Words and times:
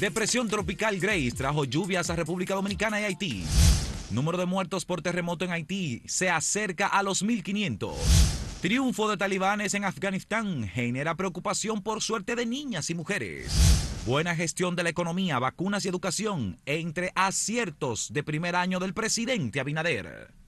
Depresión 0.00 0.48
tropical 0.48 0.98
Grace 0.98 1.32
trajo 1.36 1.66
lluvias 1.66 2.08
a 2.08 2.16
República 2.16 2.54
Dominicana 2.54 3.02
y 3.02 3.04
Haití. 3.04 3.44
Número 4.10 4.38
de 4.38 4.46
muertos 4.46 4.86
por 4.86 5.02
terremoto 5.02 5.44
en 5.44 5.50
Haití 5.50 6.02
se 6.06 6.30
acerca 6.30 6.86
a 6.86 7.02
los 7.02 7.22
1.500. 7.22 7.92
Triunfo 8.62 9.10
de 9.10 9.18
talibanes 9.18 9.74
en 9.74 9.84
Afganistán 9.84 10.66
genera 10.66 11.16
preocupación 11.16 11.82
por 11.82 12.00
suerte 12.00 12.34
de 12.34 12.46
niñas 12.46 12.88
y 12.88 12.94
mujeres. 12.94 13.52
Buena 14.06 14.34
gestión 14.34 14.74
de 14.74 14.84
la 14.84 14.88
economía, 14.88 15.38
vacunas 15.38 15.84
y 15.84 15.88
educación 15.88 16.58
entre 16.64 17.12
aciertos 17.14 18.10
de 18.10 18.22
primer 18.22 18.56
año 18.56 18.80
del 18.80 18.94
presidente 18.94 19.60
Abinader. 19.60 20.39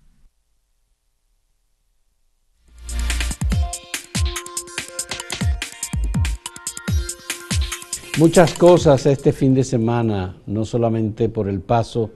Muchas 8.19 8.53
cosas 8.53 9.07
este 9.07 9.33
fin 9.33 9.55
de 9.55 9.65
semana, 9.65 10.37
no 10.47 10.67
solamente 10.67 11.31
por 11.31 11.49
el 11.49 11.61
paso 11.61 12.11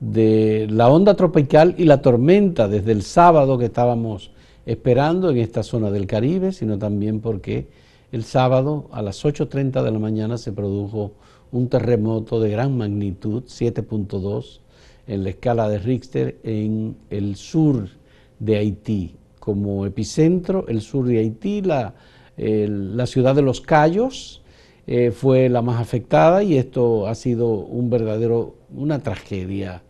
de 0.00 0.66
la 0.70 0.88
onda 0.88 1.14
tropical 1.14 1.74
y 1.76 1.84
la 1.84 2.00
tormenta 2.00 2.68
desde 2.68 2.92
el 2.92 3.02
sábado 3.02 3.58
que 3.58 3.66
estábamos 3.66 4.30
esperando 4.64 5.30
en 5.30 5.36
esta 5.36 5.62
zona 5.62 5.90
del 5.90 6.06
Caribe, 6.06 6.52
sino 6.52 6.78
también 6.78 7.20
porque 7.20 7.68
el 8.12 8.24
sábado 8.24 8.88
a 8.92 9.02
las 9.02 9.22
8.30 9.26 9.82
de 9.82 9.90
la 9.90 9.98
mañana 9.98 10.38
se 10.38 10.52
produjo 10.52 11.12
un 11.52 11.68
terremoto 11.68 12.40
de 12.40 12.48
gran 12.48 12.74
magnitud, 12.78 13.42
7.2, 13.44 14.60
en 15.06 15.22
la 15.22 15.30
escala 15.30 15.68
de 15.68 15.78
Richter 15.78 16.38
en 16.44 16.96
el 17.10 17.36
sur 17.36 17.90
de 18.38 18.56
Haití. 18.56 19.16
Como 19.38 19.84
epicentro, 19.84 20.64
el 20.68 20.80
sur 20.80 21.06
de 21.06 21.18
Haití, 21.18 21.60
la, 21.60 21.92
la 22.38 23.06
ciudad 23.06 23.34
de 23.34 23.42
Los 23.42 23.60
Cayos, 23.60 24.41
eh, 24.86 25.12
fue 25.12 25.48
la 25.48 25.62
más 25.62 25.80
afectada 25.80 26.42
y 26.42 26.56
esto 26.56 27.06
ha 27.06 27.14
sido 27.14 27.50
un 27.50 27.88
verdadero, 27.88 28.56
una 28.74 28.98
tragedia 28.98 29.82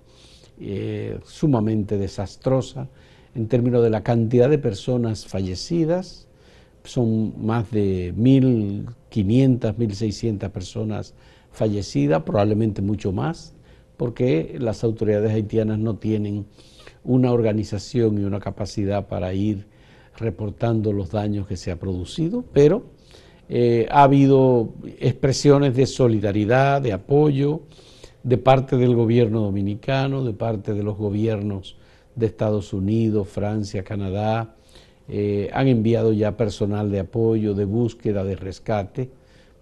eh, 0.60 1.18
sumamente 1.24 1.96
desastrosa 1.96 2.88
en 3.34 3.48
términos 3.48 3.82
de 3.82 3.90
la 3.90 4.02
cantidad 4.02 4.50
de 4.50 4.58
personas 4.58 5.26
fallecidas. 5.26 6.28
Son 6.84 7.44
más 7.44 7.70
de 7.70 8.12
1.500, 8.14 9.76
1.600 9.76 10.50
personas 10.50 11.14
fallecidas, 11.52 12.22
probablemente 12.22 12.82
mucho 12.82 13.12
más, 13.12 13.54
porque 13.96 14.56
las 14.58 14.84
autoridades 14.84 15.32
haitianas 15.32 15.78
no 15.78 15.96
tienen 15.96 16.46
una 17.04 17.32
organización 17.32 18.18
y 18.18 18.24
una 18.24 18.40
capacidad 18.40 19.08
para 19.08 19.32
ir 19.32 19.66
reportando 20.16 20.92
los 20.92 21.10
daños 21.10 21.46
que 21.46 21.56
se 21.56 21.70
ha 21.70 21.78
producido, 21.78 22.44
pero 22.52 22.84
eh, 23.54 23.86
ha 23.90 24.04
habido 24.04 24.72
expresiones 24.98 25.76
de 25.76 25.84
solidaridad, 25.84 26.80
de 26.80 26.94
apoyo 26.94 27.60
de 28.22 28.38
parte 28.38 28.78
del 28.78 28.94
gobierno 28.94 29.42
dominicano, 29.42 30.24
de 30.24 30.32
parte 30.32 30.72
de 30.72 30.82
los 30.82 30.96
gobiernos 30.96 31.76
de 32.14 32.24
Estados 32.24 32.72
Unidos, 32.72 33.28
Francia, 33.28 33.84
Canadá. 33.84 34.54
Eh, 35.06 35.50
han 35.52 35.68
enviado 35.68 36.14
ya 36.14 36.34
personal 36.34 36.90
de 36.90 37.00
apoyo, 37.00 37.52
de 37.52 37.66
búsqueda, 37.66 38.24
de 38.24 38.36
rescate. 38.36 39.10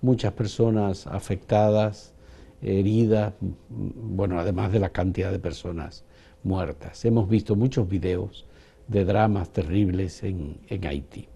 Muchas 0.03 0.35
personas 0.35 1.09
afectadas, 1.09 2.15
heridas, 2.63 3.35
bueno, 3.69 4.39
además 4.39 4.71
de 4.71 4.79
la 4.79 4.91
cantidad 4.91 5.33
de 5.33 5.41
personas 5.41 6.05
muertas. 6.45 7.05
Hemos 7.05 7.29
visto 7.29 7.57
muchos 7.57 7.89
videos 7.89 8.47
de 8.87 9.05
dramas 9.05 9.51
terribles 9.51 10.23
en 10.23 10.87
Haití. 10.87 11.30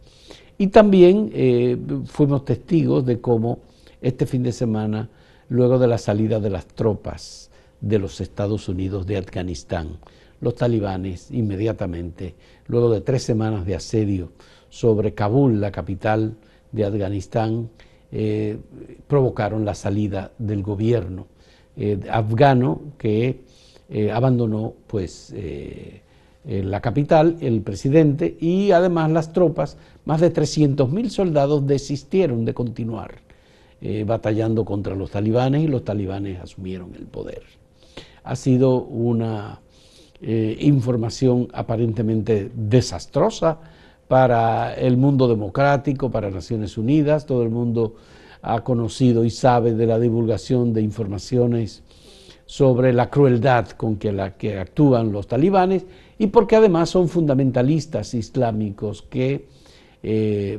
Y 0.57 0.69
también 0.69 1.31
eh, 1.33 1.77
fuimos 2.07 2.45
testigos 2.45 3.05
de 3.05 3.21
cómo 3.21 3.59
este 4.01 4.27
fin 4.27 4.43
de 4.43 4.53
semana, 4.53 5.09
luego 5.49 5.79
de 5.79 5.89
la 5.89 5.99
salida 5.99 6.39
de 6.39 6.51
las 6.51 6.67
tropas 6.67 7.51
de 7.81 7.99
los 7.99 8.21
Estados 8.21 8.69
Unidos 8.69 9.07
de 9.07 9.17
Afganistán, 9.17 9.99
los 10.41 10.55
talibanes 10.55 11.31
inmediatamente, 11.31 12.35
luego 12.69 12.91
de 12.91 13.01
tres 13.01 13.23
semanas 13.23 13.67
de 13.67 13.75
asedio 13.75 14.33
sobre 14.69 15.15
Kabul, 15.15 15.61
la 15.61 15.73
capital 15.73 16.37
de 16.71 16.85
Afganistán, 16.85 17.71
eh, 18.13 18.59
provocaron 19.09 19.65
la 19.65 19.75
salida 19.75 20.33
del 20.39 20.63
gobierno 20.63 21.27
eh, 21.77 21.99
afgano 22.11 22.81
que 22.97 23.41
abandonó 24.13 24.73
pues 24.87 25.35
la 26.47 26.81
capital, 26.81 27.37
el 27.41 27.63
presidente 27.63 28.37
y 28.39 28.71
además 28.73 29.11
las 29.11 29.33
tropas 29.33 29.79
más 30.05 30.21
de 30.21 30.33
300.000 30.33 31.09
soldados 31.09 31.67
desistieron 31.67 32.45
de 32.45 32.53
continuar 32.53 33.25
eh, 33.87 34.05
batallando 34.07 34.65
contra 34.65 34.95
los 34.95 35.11
talibanes 35.11 35.63
y 35.63 35.69
los 35.69 35.85
talibanes 35.85 36.41
asumieron 36.41 36.95
el 36.95 37.05
poder. 37.05 37.43
Ha 38.23 38.35
sido 38.35 38.83
una 38.83 39.61
eh, 40.23 40.57
información 40.61 41.49
aparentemente 41.53 42.51
desastrosa 42.55 43.59
para 44.09 44.73
el 44.75 44.97
mundo 44.97 45.29
democrático, 45.29 46.11
para 46.11 46.31
Naciones 46.31 46.79
Unidas. 46.79 47.27
Todo 47.27 47.43
el 47.43 47.51
mundo 47.51 47.97
ha 48.41 48.65
conocido 48.65 49.23
y 49.25 49.29
sabe 49.29 49.75
de 49.75 49.87
la 49.87 49.99
divulgación 49.99 50.73
de 50.73 50.81
informaciones 50.81 51.83
sobre 52.47 52.95
la 52.95 53.11
crueldad 53.11 53.69
con 53.71 53.97
que, 53.97 54.13
la, 54.13 54.35
que 54.35 54.59
actúan 54.59 55.13
los 55.13 55.27
talibanes 55.27 55.85
y 56.19 56.29
porque 56.29 56.57
además 56.57 56.91
son 56.91 57.09
fundamentalistas 57.09 58.15
islámicos 58.15 59.03
que 59.03 59.47
eh, 60.03 60.59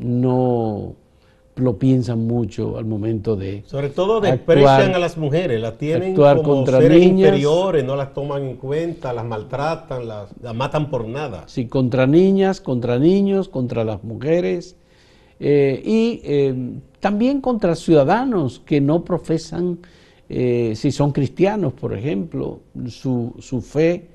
no 0.00 0.94
lo 1.56 1.78
piensan 1.78 2.26
mucho 2.26 2.78
al 2.78 2.86
momento 2.86 3.36
de 3.36 3.62
sobre 3.66 3.90
todo 3.90 4.22
desprecian 4.22 4.94
a 4.94 4.98
las 4.98 5.18
mujeres 5.18 5.60
las 5.60 5.76
tienen 5.76 6.14
como 6.14 6.42
contra 6.42 6.78
seres 6.78 7.02
inferiores 7.02 7.84
no 7.84 7.94
las 7.94 8.14
toman 8.14 8.42
en 8.42 8.56
cuenta 8.56 9.12
las 9.12 9.24
maltratan 9.26 10.08
las, 10.08 10.30
matan 10.54 10.88
por 10.88 11.06
nada. 11.06 11.44
Sí 11.46 11.66
contra 11.66 12.06
niñas 12.06 12.62
contra 12.62 12.98
niños 12.98 13.50
contra 13.50 13.84
las 13.84 14.02
mujeres 14.02 14.76
eh, 15.40 15.82
y 15.84 16.20
eh, 16.24 16.54
también 17.00 17.42
contra 17.42 17.74
ciudadanos 17.74 18.60
que 18.64 18.80
no 18.80 19.04
profesan 19.04 19.78
si 20.28 20.90
son 20.92 21.12
cristianos 21.12 21.74
por 21.74 21.92
ejemplo 21.92 22.60
su, 22.88 23.34
su 23.38 23.60
fe 23.60 24.08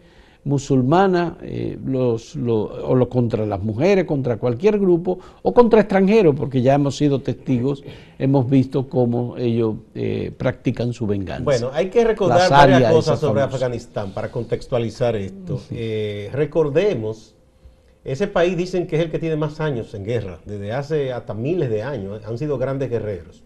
musulmana, 0.47 1.37
eh, 1.41 1.77
los, 1.85 2.35
o 2.37 2.95
lo, 2.95 3.09
contra 3.09 3.45
las 3.45 3.61
mujeres, 3.61 4.05
contra 4.05 4.37
cualquier 4.37 4.79
grupo, 4.79 5.19
o 5.41 5.53
contra 5.53 5.81
extranjeros, 5.81 6.35
porque 6.35 6.61
ya 6.61 6.75
hemos 6.75 6.95
sido 6.95 7.21
testigos, 7.21 7.83
hemos 8.17 8.49
visto 8.49 8.87
cómo 8.87 9.35
ellos 9.37 9.75
eh, 9.93 10.31
practican 10.35 10.93
su 10.93 11.05
venganza. 11.05 11.43
Bueno, 11.43 11.69
hay 11.73 11.89
que 11.89 12.03
recordar 12.03 12.49
varias 12.49 12.91
cosas 12.91 13.19
sobre 13.19 13.41
Afganistán 13.41 14.13
para 14.13 14.31
contextualizar 14.31 15.17
esto. 15.17 15.59
Eh, 15.69 16.29
recordemos, 16.31 17.35
ese 18.05 18.27
país 18.27 18.55
dicen 18.55 18.87
que 18.87 18.95
es 18.95 19.03
el 19.03 19.11
que 19.11 19.19
tiene 19.19 19.35
más 19.35 19.59
años 19.59 19.93
en 19.93 20.05
guerra, 20.05 20.39
desde 20.45 20.71
hace 20.71 21.11
hasta 21.11 21.33
miles 21.33 21.69
de 21.69 21.83
años, 21.83 22.21
han 22.25 22.37
sido 22.37 22.57
grandes 22.57 22.89
guerreros. 22.89 23.43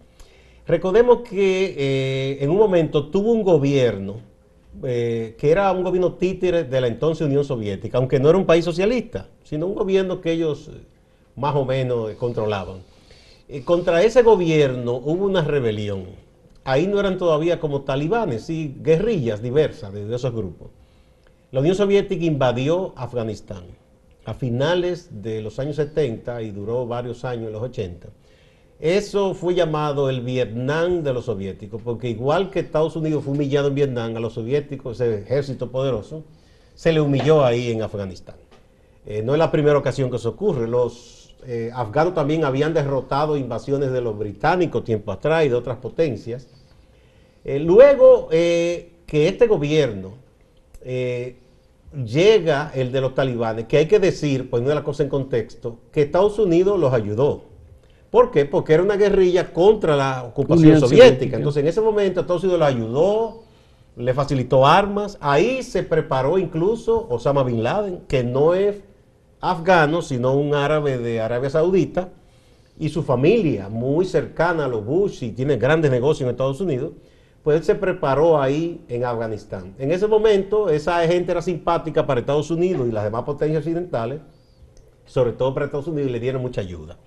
Recordemos 0.68 1.28
que 1.28 2.38
en 2.40 2.50
un 2.52 2.58
momento 2.58 3.10
tuvo 3.10 3.32
un 3.32 3.42
gobierno, 3.42 4.31
eh, 4.84 5.36
que 5.38 5.52
era 5.52 5.72
un 5.72 5.84
gobierno 5.84 6.14
títere 6.14 6.64
de 6.64 6.82
la 6.82 6.88
entonces 6.88 7.28
Unión 7.28 7.44
Soviética, 7.44 7.98
aunque 7.98 8.20
no 8.20 8.30
era 8.30 8.38
un 8.38 8.46
país 8.46 8.64
socialista, 8.64 9.28
sino 9.44 9.68
un 9.68 9.76
gobierno 9.76 10.22
que 10.22 10.32
ellos 10.32 10.70
eh, 10.70 10.82
más 11.36 11.56
o 11.56 11.66
menos 11.66 12.10
eh, 12.10 12.16
controlaban. 12.16 12.82
contra 13.66 14.02
ese 14.02 14.24
gobierno 14.24 14.94
hubo 14.94 15.26
una 15.26 15.42
rebelión. 15.42 16.06
Ahí 16.64 16.88
no 16.88 17.00
eran 17.00 17.18
todavía 17.18 17.60
como 17.60 17.82
talibanes, 17.82 18.46
sí, 18.46 18.76
guerrillas 18.80 19.42
diversas 19.42 19.92
de, 19.94 20.16
esos 20.16 20.34
grupos. 20.34 20.70
La 21.52 21.60
Unión 21.60 21.76
Soviética 21.76 22.24
invadió 22.24 22.94
Afganistán 22.96 23.64
a 24.24 24.34
finales 24.34 25.22
de 25.22 25.42
los 25.42 25.60
años 25.60 25.76
70 25.76 26.44
y 26.44 26.52
duró 26.52 26.88
varios 26.88 27.26
años 27.26 27.48
en 27.48 27.54
los 27.54 27.64
80 27.64 28.08
eso 28.82 29.36
fue 29.36 29.54
llamado 29.54 30.10
el 30.10 30.22
Vietnam 30.22 31.04
de 31.04 31.14
los 31.14 31.26
soviéticos, 31.26 31.80
porque 31.84 32.10
igual 32.10 32.50
que 32.50 32.62
Estados 32.62 32.96
Unidos 32.96 33.24
fue 33.24 33.34
humillado 33.34 33.68
en 33.68 33.76
Vietnam 33.76 34.18
a 34.18 34.20
los 34.20 34.34
soviéticos, 34.34 35.00
ese 35.00 35.20
ejército 35.20 35.70
poderoso, 35.70 36.24
se 36.74 36.92
le 36.92 37.00
humilló 37.00 37.46
ahí 37.46 37.72
en 37.72 37.84
Afganistán. 37.84 38.38
Eh, 39.06 39.22
no 39.24 39.34
es 39.34 39.40
la 39.40 39.52
primera 39.52 39.78
ocasión 39.78 40.10
que 40.10 40.16
eso 40.16 40.30
ocurre. 40.30 40.68
Los 40.68 41.36
eh, 41.46 41.70
afganos 41.76 42.16
también 42.16 42.44
habían 42.44 42.74
derrotado 42.74 43.38
invasiones 43.38 43.92
de 43.92 44.02
los 44.02 44.18
británicos 44.18 44.84
tiempo 44.84 45.12
atrás 45.12 45.46
y 45.46 45.50
de 45.50 45.56
otras 45.56 45.78
potencias. 45.78 46.48
Eh, 47.44 47.60
luego 47.60 48.30
que 48.30 48.88
este 49.12 49.46
gobierno 49.46 50.14
llega 52.04 52.72
el 52.74 52.92
de 52.92 53.02
los 53.02 53.14
talibanes, 53.14 53.66
que 53.66 53.78
hay 53.78 53.86
que 53.86 54.00
decir, 54.00 54.50
poniendo 54.50 54.74
la 54.74 54.84
cosa 54.84 55.04
en 55.04 55.10
contexto, 55.10 55.78
que 55.92 56.02
Estados 56.02 56.40
Unidos 56.40 56.80
los 56.80 56.92
ayudó 56.94 57.51
¿Por 58.12 58.30
qué? 58.30 58.46
Porque 58.46 58.74
era 58.74 58.84
una 58.84 58.98
guerrilla 58.98 59.54
contra 59.54 59.96
la 59.96 60.24
ocupación 60.24 60.80
soviética. 60.80 61.38
Entonces, 61.38 61.62
en 61.62 61.70
ese 61.70 61.80
momento, 61.80 62.20
Estados 62.20 62.44
Unidos 62.44 62.60
lo 62.60 62.66
ayudó, 62.66 63.44
le 63.96 64.14
facilitó 64.14 64.68
armas. 64.68 65.18
Ahí 65.22 65.64
se 65.64 65.82
preparó 65.84 66.38
incluso 66.38 67.08
Osama 67.10 67.44
Bin 67.44 67.64
Laden, 67.64 68.02
que 68.10 68.22
no 68.24 68.54
es 68.54 68.82
afgano, 69.40 70.02
sino 70.02 70.34
un 70.34 70.54
árabe 70.54 70.98
de 70.98 71.22
Arabia 71.22 71.50
Saudita, 71.50 72.10
y 72.78 72.90
su 72.90 73.02
familia, 73.02 73.70
muy 73.70 74.06
cercana 74.06 74.66
a 74.66 74.68
los 74.68 74.84
Bush 74.84 75.24
y 75.24 75.32
tiene 75.32 75.56
grandes 75.56 75.90
negocios 75.90 76.28
en 76.28 76.32
Estados 76.32 76.60
Unidos. 76.60 76.92
pues 77.44 77.58
él 77.58 77.64
se 77.64 77.76
preparó 77.76 78.40
ahí 78.40 78.82
en 78.88 79.04
Afganistán. 79.04 79.74
En 79.80 79.92
ese 79.92 80.08
momento, 80.08 80.70
esa 80.70 81.06
gente 81.08 81.32
era 81.32 81.42
simpática 81.42 82.06
para 82.06 82.20
Estados 82.20 82.52
Unidos 82.52 82.88
y 82.88 82.92
las 82.92 83.04
demás 83.04 83.24
potencias 83.24 83.60
occidentales, 83.62 84.20
sobre 85.06 85.32
todo 85.32 85.54
para 85.54 85.66
Estados 85.66 85.88
Unidos, 85.88 86.10
y 86.10 86.14
le 86.14 86.20
dieron 86.20 86.42
mucha 86.42 86.62
ayuda. 86.62 86.98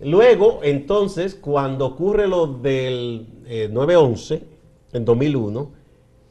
Luego, 0.00 0.60
entonces, 0.62 1.34
cuando 1.34 1.86
ocurre 1.86 2.28
lo 2.28 2.46
del 2.46 3.26
9-11, 3.46 4.34
eh, 4.34 4.42
en 4.92 5.04
2001, 5.04 5.70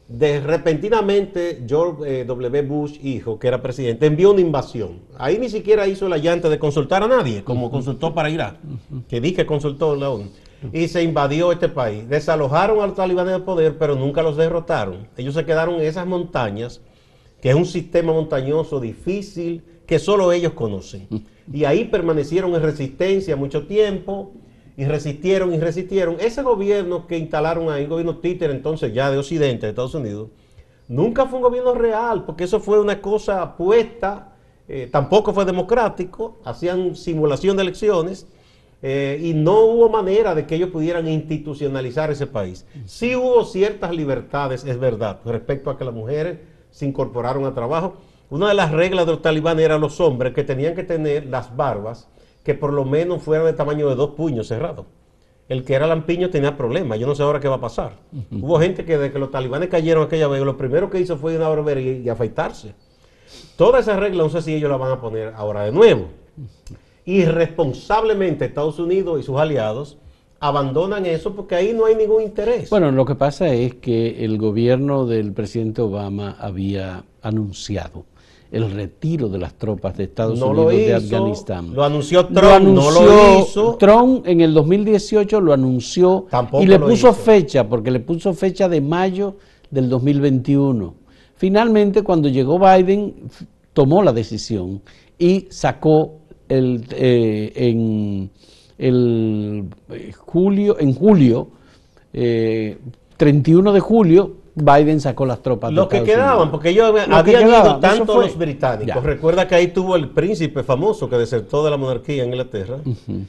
de 0.08 0.40
repentinamente 0.40 1.66
George 1.68 2.22
eh, 2.22 2.26
W. 2.26 2.62
Bush, 2.62 2.98
hijo, 3.04 3.38
que 3.38 3.48
era 3.48 3.62
presidente, 3.62 4.06
envió 4.06 4.32
una 4.32 4.42
invasión. 4.42 5.02
Ahí 5.18 5.38
ni 5.38 5.50
siquiera 5.50 5.86
hizo 5.88 6.08
la 6.08 6.18
llanta 6.18 6.48
de 6.50 6.60
consultar 6.60 7.04
a 7.04 7.08
nadie, 7.08 7.44
como 7.44 7.70
consultó 7.70 8.14
para 8.14 8.30
Irak, 8.30 8.56
que 9.10 9.20
di 9.20 9.34
que 9.34 9.46
consultó 9.46 9.96
la 9.96 10.10
ONU. 10.10 10.30
Y 10.72 10.88
se 10.88 11.04
invadió 11.04 11.52
este 11.52 11.70
país. 11.70 12.08
Desalojaron 12.10 12.80
a 12.82 12.88
los 12.88 12.96
talibanes 12.96 13.34
del 13.34 13.44
poder, 13.44 13.78
pero 13.78 13.96
nunca 13.96 14.24
los 14.24 14.38
derrotaron. 14.38 15.08
Ellos 15.18 15.36
se 15.36 15.46
quedaron 15.46 15.76
en 15.76 15.82
esas 15.82 16.08
montañas, 16.08 16.82
que 17.42 17.50
es 17.50 17.56
un 17.56 17.66
sistema 17.66 18.14
montañoso 18.14 18.80
difícil, 18.80 19.64
que 19.88 19.98
solo 19.98 20.32
ellos 20.34 20.54
conocen. 20.54 21.08
Y 21.52 21.64
ahí 21.64 21.86
permanecieron 21.86 22.54
en 22.54 22.62
resistencia 22.62 23.36
mucho 23.38 23.66
tiempo 23.66 24.34
y 24.76 24.86
resistieron 24.86 25.54
y 25.54 25.60
resistieron. 25.60 26.18
Ese 26.20 26.44
gobierno 26.44 27.08
que 27.08 27.18
instalaron 27.18 27.72
ahí, 27.72 27.84
el 27.84 27.90
gobierno 27.90 28.18
títer 28.18 28.52
entonces 28.52 28.94
ya 28.94 29.10
de 29.10 29.18
Occidente, 29.18 29.66
de 29.66 29.70
Estados 29.72 29.96
Unidos, 29.96 30.30
nunca 30.90 31.26
fue 31.26 31.40
un 31.40 31.44
gobierno 31.44 31.74
real, 31.74 32.26
porque 32.26 32.44
eso 32.44 32.60
fue 32.60 32.80
una 32.80 33.02
cosa 33.02 33.56
puesta, 33.56 34.36
eh, 34.68 34.90
tampoco 34.92 35.34
fue 35.34 35.46
democrático, 35.46 36.38
hacían 36.44 36.96
simulación 36.96 37.56
de 37.56 37.64
elecciones. 37.64 38.28
Eh, 38.84 39.20
y 39.24 39.34
no 39.34 39.62
hubo 39.62 39.90
manera 39.90 40.36
de 40.36 40.46
que 40.46 40.54
ellos 40.54 40.70
pudieran 40.70 41.08
institucionalizar 41.08 42.12
ese 42.12 42.28
país. 42.28 42.64
Sí 42.86 43.16
hubo 43.16 43.44
ciertas 43.44 43.92
libertades, 43.96 44.64
es 44.66 44.80
verdad, 44.80 45.20
respecto 45.26 45.72
a 45.72 45.80
que 45.80 45.84
las 45.84 45.96
mujeres 45.96 46.38
se 46.70 46.86
incorporaron 46.86 47.46
al 47.46 47.56
trabajo. 47.56 47.96
Una 48.30 48.50
de 48.50 48.56
las 48.56 48.72
reglas 48.72 49.06
de 49.06 49.14
los 49.14 49.22
talibanes 49.22 49.64
era 49.64 49.78
los 49.78 50.02
hombres 50.02 50.34
que 50.34 50.44
tenían 50.44 50.76
que 50.76 50.84
tener 50.84 51.28
las 51.28 51.56
barbas 51.56 52.10
que 52.44 52.54
por 52.56 52.74
lo 52.74 52.84
menos 52.84 53.24
fuera 53.24 53.46
de 53.46 53.54
tamaño 53.54 53.88
de 53.88 53.96
dos 53.96 54.12
puños 54.12 54.48
cerrados. 54.48 54.86
El 55.48 55.64
que 55.64 55.76
era 55.76 55.88
lampiño 55.88 56.30
tenía 56.30 56.58
problemas. 56.58 57.00
Yo 57.00 57.08
no 57.08 57.16
sé 57.16 57.24
ahora 57.24 57.40
qué 57.40 57.48
va 57.48 57.56
a 57.56 57.62
pasar. 57.62 57.94
Hubo 58.32 58.60
gente 58.60 58.84
que 58.84 58.98
desde 58.98 59.14
que 59.14 59.20
los 59.20 59.32
talibanes 59.32 59.70
cayeron 59.70 60.06
aquella 60.06 60.28
vez, 60.28 60.42
lo 60.44 60.58
primero 60.58 60.90
que 60.90 61.00
hizo 61.00 61.16
fue 61.18 61.34
ir 61.34 61.42
a 61.42 61.48
una 61.48 61.56
barbería 61.56 61.94
y, 61.94 62.10
afeitarse. 62.10 62.74
Todas 63.56 63.88
esas 63.88 64.00
reglas, 64.00 64.26
no 64.26 64.30
sé 64.30 64.42
si 64.42 64.56
ellos 64.56 64.70
las 64.70 64.80
van 64.80 64.92
a 64.92 65.00
poner 65.00 65.34
ahora 65.36 65.64
de 65.64 65.72
nuevo. 65.72 66.08
Irresponsablemente 67.06 68.44
Estados 68.44 68.78
Unidos 68.78 69.22
y 69.22 69.24
sus 69.24 69.38
aliados 69.38 69.98
abandonan 70.42 71.06
eso 71.06 71.34
porque 71.34 71.56
ahí 71.56 71.72
no 71.74 71.86
hay 71.86 71.96
ningún 71.96 72.24
interés. 72.24 72.70
Bueno, 72.70 72.92
lo 72.92 73.06
que 73.06 73.16
pasa 73.16 73.48
es 73.54 73.76
que 73.76 74.26
el 74.26 74.38
gobierno 74.38 75.06
del 75.06 75.32
presidente 75.32 75.82
Obama 75.82 76.36
había 76.40 77.06
anunciado 77.22 78.04
el 78.52 78.72
retiro 78.72 79.28
de 79.28 79.38
las 79.38 79.54
tropas 79.56 79.98
de 79.98 80.06
Estados 80.06 80.42
Unidos 80.42 80.72
de 80.72 80.94
Afganistán. 80.94 81.74
Lo 81.74 81.84
anunció 81.84 82.28
Trump, 82.28 82.68
no 82.68 82.92
lo 82.92 83.40
hizo. 83.40 83.76
Trump 83.76 84.28
en 84.28 84.42
el 84.42 84.54
2018 84.54 85.42
lo 85.42 85.54
anunció 85.54 86.28
y 86.60 86.66
le 86.66 86.80
puso 86.80 87.14
fecha, 87.14 87.68
porque 87.68 87.92
le 87.92 88.00
puso 88.00 88.34
fecha 88.34 88.70
de 88.70 88.82
mayo 88.82 89.36
del 89.70 89.90
2021. 89.90 90.94
Finalmente, 91.36 92.04
cuando 92.04 92.30
llegó 92.30 92.58
Biden, 92.60 93.14
tomó 93.74 94.02
la 94.02 94.14
decisión 94.14 94.82
y 95.20 95.48
sacó 95.50 96.16
el, 96.50 96.86
eh, 96.92 97.52
en 97.56 98.30
el 98.78 99.66
eh, 99.90 100.12
julio, 100.18 100.80
en 100.80 100.94
julio, 100.94 101.50
31 102.12 103.70
eh, 103.70 103.74
de 103.74 103.80
julio, 103.80 104.36
Biden 104.58 105.00
sacó 105.00 105.26
las 105.26 105.42
tropas. 105.44 105.72
Los 105.72 105.88
que 105.88 106.02
quedaban, 106.04 106.50
porque 106.50 106.70
ellos 106.70 106.92
habían 107.10 107.48
ido 107.48 107.80
tanto 107.80 108.22
los 108.22 108.38
británicos. 108.38 109.04
Recuerda 109.04 109.48
que 109.48 109.56
ahí 109.56 109.68
tuvo 109.68 109.96
el 109.96 110.10
príncipe 110.10 110.64
famoso 110.64 111.08
que 111.08 111.16
desertó 111.16 111.64
de 111.64 111.70
la 111.70 111.78
monarquía 111.78 112.24
en 112.24 112.30
Inglaterra. 112.30 112.78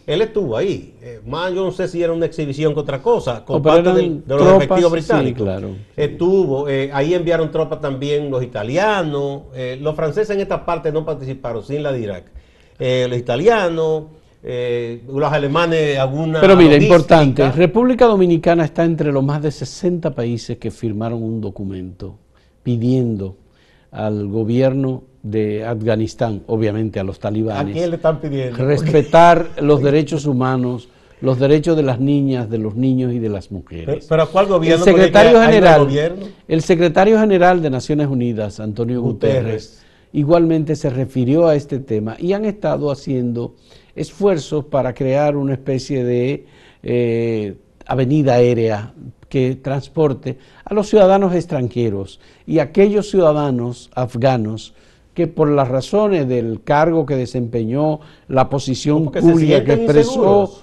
Él 0.07 0.23
estuvo 0.23 0.57
ahí. 0.57 0.95
Eh, 1.03 1.21
más 1.27 1.53
yo 1.53 1.65
no 1.65 1.71
sé 1.71 1.87
si 1.89 2.03
era 2.03 2.13
una 2.13 2.27
exhibición 2.27 2.73
que 2.73 2.81
otra 2.81 3.03
cosa, 3.03 3.45
con 3.45 3.63
parte 3.63 3.93
de 3.93 4.23
los 4.27 4.63
efectivos 4.63 4.93
británicos. 4.93 5.43
claro. 5.43 5.71
Estuvo, 5.97 6.69
eh, 6.69 6.91
ahí 6.93 7.13
enviaron 7.15 7.51
tropas 7.51 7.81
también 7.81 8.31
los 8.31 8.43
italianos. 8.43 9.43
Eh, 9.55 9.79
los 9.81 9.95
franceses 9.95 10.31
en 10.31 10.41
esta 10.41 10.65
parte 10.65 10.91
no 10.93 11.05
participaron, 11.05 11.63
sin 11.63 11.83
la 11.83 11.93
de 11.93 12.01
Irak. 12.01 12.25
los 12.79 13.19
italianos. 13.19 14.05
Eh, 14.43 15.02
los 15.08 15.32
alemanes 15.32 15.99
alguna 15.99 16.40
Pero 16.40 16.56
mira, 16.56 16.76
importante, 16.76 17.50
República 17.50 18.06
Dominicana 18.06 18.64
está 18.64 18.85
entre 18.85 19.11
los 19.11 19.25
más 19.25 19.43
de 19.43 19.50
60 19.50 20.14
países 20.14 20.58
que 20.58 20.70
firmaron 20.70 21.23
un 21.23 21.40
documento 21.40 22.17
pidiendo 22.62 23.37
al 23.90 24.29
gobierno 24.29 25.02
de 25.23 25.64
Afganistán, 25.64 26.43
obviamente 26.46 27.00
a 27.00 27.05
los 27.05 27.19
talibanes, 27.19 27.82
¿A 27.82 27.87
le 27.87 27.96
están 27.96 28.20
pidiendo? 28.20 28.56
respetar 28.56 29.49
los 29.61 29.82
derechos 29.82 30.25
humanos, 30.25 30.88
los 31.20 31.40
derechos 31.40 31.76
de 31.76 31.82
las 31.82 31.99
niñas, 31.99 32.49
de 32.49 32.58
los 32.58 32.76
niños 32.76 33.12
y 33.12 33.19
de 33.19 33.29
las 33.29 33.50
mujeres. 33.50 34.06
¿Pero, 34.08 34.23
a 34.23 34.26
cuál 34.26 34.46
gobierno? 34.46 34.85
El 34.85 34.93
secretario, 34.93 35.40
general, 35.40 35.88
el 36.46 36.62
secretario 36.62 37.19
general 37.19 37.61
de 37.61 37.70
Naciones 37.70 38.06
Unidas, 38.06 38.61
Antonio 38.61 39.00
Guterres, 39.02 39.82
igualmente 40.12 40.76
se 40.76 40.90
refirió 40.90 41.49
a 41.49 41.56
este 41.56 41.81
tema 41.81 42.17
y 42.19 42.32
han 42.32 42.44
estado 42.44 42.90
haciendo 42.90 43.55
esfuerzos 44.00 44.65
para 44.67 44.95
crear 44.95 45.37
una 45.37 45.55
especie 45.55 46.05
de 46.05 46.47
eh, 46.83 47.56
avenida 47.87 48.35
aérea 48.35 48.95
que 49.29 49.56
transporte 49.56 50.39
a 50.65 50.75
los 50.75 50.89
ciudadanos 50.89 51.35
extranjeros 51.35 52.21
y 52.47 52.61
aquellos 52.61 53.11
ciudadanos 53.11 53.91
afganos 53.95 54.75
que 55.15 55.27
por 55.27 55.50
las 55.50 55.69
razones 55.69 56.29
del 56.29 56.62
cargo 56.62 57.05
que 57.05 57.17
desempeñó, 57.17 58.00
la 58.29 58.49
posición 58.49 59.11
pública 59.11 59.65
que 59.65 59.73
expresó 59.73 60.62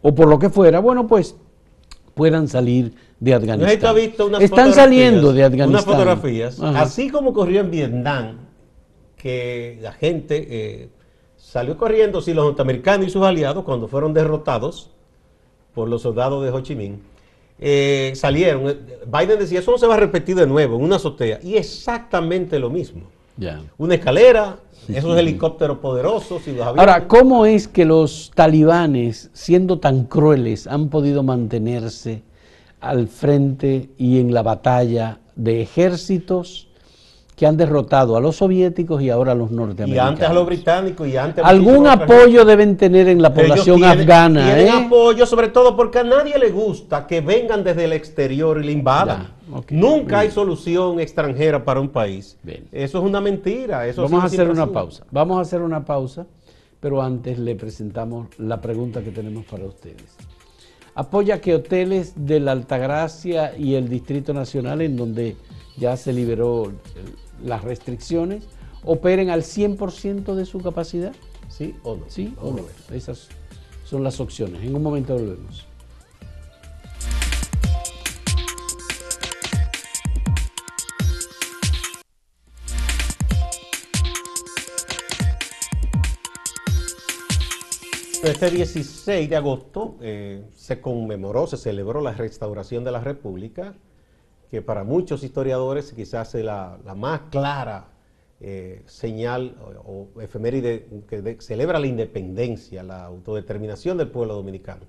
o 0.00 0.14
por 0.14 0.28
lo 0.28 0.38
que 0.38 0.48
fuera, 0.48 0.78
bueno, 0.78 1.08
pues 1.08 1.34
puedan 2.14 2.46
salir 2.46 2.94
de 3.18 3.34
Afganistán. 3.34 3.96
Están 4.40 4.72
saliendo 4.72 5.32
de 5.32 5.42
Afganistán. 5.42 5.70
Unas 5.70 5.84
fotografías, 5.84 6.60
así 6.60 7.10
como 7.10 7.30
ocurrió 7.30 7.60
en 7.60 7.70
Vietnam, 7.70 8.36
que 9.16 9.78
la 9.82 9.92
gente 9.92 10.46
eh, 10.48 10.88
salió 11.56 11.78
corriendo, 11.78 12.20
sí, 12.20 12.34
los 12.34 12.44
norteamericanos 12.44 13.06
y 13.06 13.10
sus 13.10 13.22
aliados, 13.24 13.64
cuando 13.64 13.88
fueron 13.88 14.12
derrotados 14.12 14.90
por 15.74 15.88
los 15.88 16.02
soldados 16.02 16.44
de 16.44 16.50
Ho 16.50 16.60
Chi 16.60 16.76
Minh, 16.76 17.00
eh, 17.58 18.12
salieron. 18.14 18.76
Biden 19.06 19.38
decía, 19.38 19.60
eso 19.60 19.70
no 19.70 19.78
se 19.78 19.86
va 19.86 19.94
a 19.94 19.96
repetir 19.96 20.36
de 20.36 20.46
nuevo 20.46 20.76
en 20.76 20.84
una 20.84 20.96
azotea. 20.96 21.40
Y 21.42 21.56
exactamente 21.56 22.58
lo 22.58 22.68
mismo. 22.68 23.04
Una 23.78 23.94
escalera, 23.94 24.58
esos 24.86 25.16
helicópteros 25.18 25.78
poderosos 25.78 26.46
y 26.46 26.52
los 26.52 26.60
aviones. 26.60 26.78
Ahora, 26.78 27.08
¿cómo 27.08 27.46
es 27.46 27.68
que 27.68 27.86
los 27.86 28.30
talibanes, 28.34 29.30
siendo 29.32 29.78
tan 29.78 30.04
crueles, 30.04 30.66
han 30.66 30.90
podido 30.90 31.22
mantenerse 31.22 32.22
al 32.80 33.08
frente 33.08 33.88
y 33.96 34.20
en 34.20 34.34
la 34.34 34.42
batalla 34.42 35.20
de 35.36 35.62
ejércitos 35.62 36.65
que 37.36 37.46
han 37.46 37.58
derrotado 37.58 38.16
a 38.16 38.20
los 38.20 38.36
soviéticos 38.36 39.02
y 39.02 39.10
ahora 39.10 39.32
a 39.32 39.34
los 39.34 39.50
norteamericanos. 39.50 40.10
Y 40.10 40.14
antes 40.14 40.28
a 40.28 40.32
los 40.32 40.46
británicos 40.46 41.06
y 41.06 41.18
antes 41.18 41.44
a 41.44 41.46
Algún 41.46 41.86
apoyo 41.86 42.46
deben 42.46 42.78
tener 42.78 43.08
en 43.08 43.20
la 43.20 43.34
población 43.34 43.84
afgana. 43.84 44.54
Tienen 44.54 44.66
¿eh? 44.68 44.86
apoyo, 44.86 45.26
sobre 45.26 45.48
todo 45.48 45.76
porque 45.76 45.98
a 45.98 46.02
nadie 46.02 46.38
le 46.38 46.50
gusta 46.50 47.06
que 47.06 47.20
vengan 47.20 47.62
desde 47.62 47.84
el 47.84 47.92
exterior 47.92 48.58
y 48.62 48.66
le 48.66 48.72
invadan. 48.72 49.34
Nunca 49.68 50.20
hay 50.20 50.30
solución 50.30 50.98
extranjera 50.98 51.62
para 51.62 51.78
un 51.78 51.90
país. 51.90 52.38
Eso 52.72 52.98
es 52.98 53.04
una 53.04 53.20
mentira. 53.20 53.86
Eso 53.86 54.02
Vamos 54.02 54.22
a 54.22 54.26
hacer 54.26 54.48
una 54.48 54.66
pausa. 54.66 55.04
Vamos 55.10 55.36
a 55.36 55.42
hacer 55.42 55.60
una 55.60 55.84
pausa, 55.84 56.26
pero 56.80 57.02
antes 57.02 57.38
le 57.38 57.54
presentamos 57.54 58.28
la 58.38 58.62
pregunta 58.62 59.02
que 59.02 59.10
tenemos 59.10 59.44
para 59.44 59.66
ustedes. 59.66 60.16
Apoya 60.94 61.42
que 61.42 61.54
hoteles 61.54 62.14
de 62.16 62.40
la 62.40 62.52
Altagracia 62.52 63.52
y 63.58 63.74
el 63.74 63.90
Distrito 63.90 64.32
Nacional, 64.32 64.80
en 64.80 64.96
donde 64.96 65.36
ya 65.76 65.96
se 65.98 66.12
liberó 66.12 66.72
las 67.42 67.64
restricciones 67.64 68.44
operen 68.84 69.30
al 69.30 69.42
100% 69.42 70.34
de 70.34 70.46
su 70.46 70.60
capacidad? 70.60 71.14
¿Sí 71.48 71.74
o 71.82 71.96
no? 71.96 72.04
Sí 72.08 72.34
o 72.40 72.52
no. 72.52 72.62
Esas 72.94 73.28
son 73.84 74.02
las 74.02 74.20
opciones. 74.20 74.62
En 74.62 74.74
un 74.74 74.82
momento 74.82 75.14
volvemos. 75.14 75.66
Este 88.26 88.50
16 88.50 89.30
de 89.30 89.36
agosto 89.36 89.98
eh, 90.00 90.42
se 90.52 90.80
conmemoró, 90.80 91.46
se 91.46 91.56
celebró 91.56 92.00
la 92.00 92.10
restauración 92.10 92.82
de 92.82 92.90
la 92.90 93.00
República 93.00 93.76
que 94.50 94.62
para 94.62 94.84
muchos 94.84 95.22
historiadores 95.22 95.92
quizás 95.92 96.34
es 96.34 96.44
la, 96.44 96.78
más 96.96 97.22
clara 97.30 97.88
eh, 98.40 98.82
señal 98.86 99.56
o, 99.84 100.08
efeméride 100.20 100.86
que 101.08 101.36
celebra 101.40 101.78
la 101.78 101.86
independencia, 101.86 102.82
la 102.82 103.04
autodeterminación 103.04 103.96
del 103.98 104.08
pueblo 104.08 104.34
dominicano. 104.34 104.82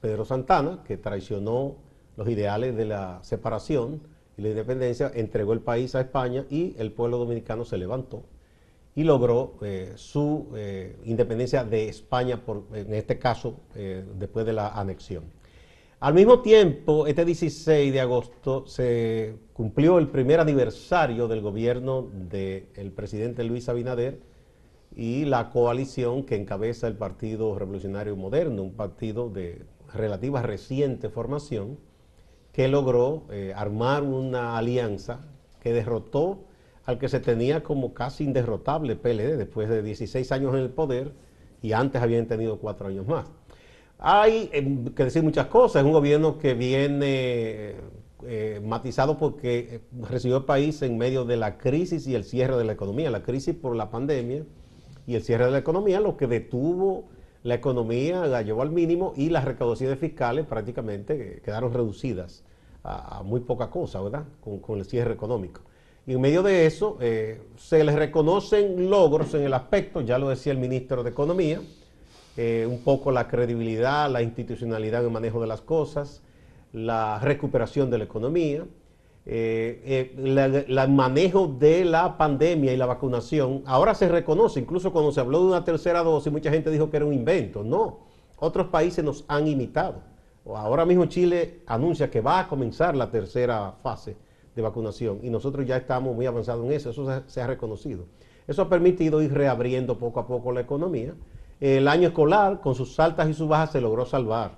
Pedro 0.00 0.24
Santana, 0.24 0.82
que 0.84 0.96
traicionó 0.96 1.76
los 2.16 2.28
ideales 2.28 2.76
de 2.76 2.86
la 2.86 3.20
separación 3.22 4.00
y 4.36 4.42
la 4.42 4.48
independencia, 4.48 5.12
entregó 5.14 5.52
el 5.52 5.60
país 5.60 5.94
a 5.94 6.00
España 6.00 6.46
y 6.50 6.74
el 6.78 6.92
pueblo 6.92 7.18
dominicano 7.18 7.64
se 7.64 7.76
levantó 7.78 8.22
y 8.96 9.04
logró 9.04 9.54
eh, 9.62 9.92
su 9.94 10.48
eh, 10.56 10.98
independencia 11.04 11.64
de 11.64 11.88
España, 11.88 12.40
en 12.74 12.94
este 12.94 13.18
caso, 13.18 13.60
después 13.74 14.44
de 14.46 14.52
la 14.52 14.68
anexión. 14.68 15.24
Al 16.00 16.14
mismo 16.14 16.40
tiempo, 16.40 17.06
este 17.06 17.26
16 17.26 17.92
de 17.92 18.00
agosto 18.00 18.66
se 18.66 19.36
cumplió 19.52 19.98
el 19.98 20.08
primer 20.08 20.40
aniversario 20.40 21.28
del 21.28 21.42
gobierno 21.42 22.08
del 22.10 22.90
presidente 22.92 23.44
Luis 23.44 23.68
Abinader 23.68 24.18
y 24.96 25.26
la 25.26 25.50
coalición 25.50 26.24
que 26.24 26.36
encabeza 26.36 26.86
el 26.86 26.96
Partido 26.96 27.58
Revolucionario 27.58 28.16
Moderno, 28.16 28.62
un 28.62 28.72
partido 28.72 29.28
de 29.28 29.66
relativa 29.92 30.40
reciente 30.40 31.10
formación, 31.10 31.78
que 32.54 32.68
logró 32.68 33.24
armar 33.54 34.02
una 34.02 34.56
alianza 34.56 35.20
que 35.60 35.74
derrotó 35.74 36.44
al 36.86 36.98
que 36.98 37.10
se 37.10 37.20
tenía 37.20 37.62
como 37.62 37.92
casi 37.92 38.24
inderrotable 38.24 38.96
PLD 38.96 39.36
después 39.36 39.68
de 39.68 39.82
16 39.82 40.32
años 40.32 40.54
en 40.54 40.60
el 40.60 40.70
poder 40.70 41.12
y 41.60 41.72
antes 41.72 42.00
habían 42.00 42.26
tenido 42.26 42.58
cuatro 42.58 42.88
años 42.88 43.06
más. 43.06 43.26
Hay 44.02 44.48
em, 44.52 44.86
que 44.94 45.04
decir 45.04 45.22
muchas 45.22 45.46
cosas, 45.46 45.82
es 45.82 45.86
un 45.86 45.92
gobierno 45.92 46.38
que 46.38 46.54
viene 46.54 47.76
eh, 48.26 48.60
matizado 48.64 49.18
porque 49.18 49.58
eh, 49.58 49.80
recibió 50.00 50.38
el 50.38 50.44
país 50.44 50.80
en 50.80 50.96
medio 50.96 51.26
de 51.26 51.36
la 51.36 51.58
crisis 51.58 52.06
y 52.06 52.14
el 52.14 52.24
cierre 52.24 52.56
de 52.56 52.64
la 52.64 52.72
economía, 52.72 53.10
la 53.10 53.22
crisis 53.22 53.54
por 53.54 53.76
la 53.76 53.90
pandemia 53.90 54.44
y 55.06 55.16
el 55.16 55.22
cierre 55.22 55.44
de 55.44 55.50
la 55.50 55.58
economía, 55.58 56.00
lo 56.00 56.16
que 56.16 56.26
detuvo 56.26 57.04
la 57.42 57.54
economía, 57.54 58.24
la 58.24 58.40
llevó 58.40 58.62
al 58.62 58.70
mínimo 58.70 59.12
y 59.16 59.28
las 59.28 59.44
recaudaciones 59.44 59.98
fiscales 59.98 60.46
prácticamente 60.46 61.36
eh, 61.36 61.42
quedaron 61.44 61.72
reducidas 61.72 62.42
a, 62.82 63.22
muy 63.22 63.40
poca 63.40 63.68
cosa, 63.68 64.00
¿verdad? 64.00 64.24
con 64.40 64.78
el 64.78 64.86
cierre 64.86 65.12
económico. 65.12 65.60
Y 66.06 66.14
en 66.14 66.20
medio 66.22 66.42
de 66.42 66.64
eso 66.64 66.96
se 67.56 67.84
les 67.84 67.94
reconocen 67.94 68.88
logros 68.88 69.34
en 69.34 69.42
el 69.42 69.52
aspecto, 69.52 70.00
ya 70.00 70.18
lo 70.18 70.30
decía 70.30 70.52
el 70.52 70.58
ministro 70.58 71.02
de 71.02 71.10
Economía, 71.10 71.60
eh, 72.42 72.66
un 72.66 72.78
poco 72.82 73.12
la 73.12 73.28
credibilidad, 73.28 74.10
la 74.10 74.22
institucionalidad 74.22 75.00
en 75.00 75.08
el 75.08 75.12
manejo 75.12 75.42
de 75.42 75.46
las 75.46 75.60
cosas, 75.60 76.22
la 76.72 77.18
recuperación 77.18 77.90
de 77.90 77.98
la 77.98 78.04
economía, 78.04 78.64
eh, 79.26 80.14
el 80.16 80.88
manejo 80.88 81.48
de 81.48 81.84
la 81.84 82.16
pandemia 82.16 82.72
y 82.72 82.78
la 82.78 82.86
vacunación. 82.86 83.62
Ahora 83.66 83.94
se 83.94 84.08
reconoce, 84.08 84.58
incluso 84.58 84.90
cuando 84.90 85.12
se 85.12 85.20
habló 85.20 85.40
de 85.40 85.46
una 85.48 85.64
tercera 85.64 86.02
dosis, 86.02 86.32
mucha 86.32 86.50
gente 86.50 86.70
dijo 86.70 86.88
que 86.88 86.96
era 86.96 87.04
un 87.04 87.12
invento. 87.12 87.62
No, 87.62 88.06
otros 88.38 88.68
países 88.68 89.04
nos 89.04 89.26
han 89.28 89.46
imitado. 89.46 90.00
Ahora 90.46 90.86
mismo 90.86 91.04
Chile 91.04 91.60
anuncia 91.66 92.10
que 92.10 92.22
va 92.22 92.40
a 92.40 92.48
comenzar 92.48 92.96
la 92.96 93.10
tercera 93.10 93.74
fase 93.82 94.16
de 94.56 94.62
vacunación 94.62 95.20
y 95.22 95.28
nosotros 95.28 95.66
ya 95.66 95.76
estamos 95.76 96.16
muy 96.16 96.24
avanzados 96.24 96.64
en 96.64 96.72
eso, 96.72 96.88
eso 96.88 97.22
se, 97.26 97.42
ha 97.42 97.46
reconocido. 97.46 98.06
Eso 98.48 98.62
ha 98.62 98.68
permitido 98.70 99.20
ir 99.20 99.34
reabriendo 99.34 99.98
poco 99.98 100.20
a 100.20 100.26
poco 100.26 100.52
la 100.52 100.62
economía. 100.62 101.12
El 101.60 101.88
año 101.88 102.08
escolar, 102.08 102.60
con 102.60 102.74
sus 102.74 102.98
altas 102.98 103.28
y 103.28 103.34
sus 103.34 103.48
bajas, 103.48 103.72
se 103.72 103.80
logró 103.80 104.06
salvar. 104.06 104.52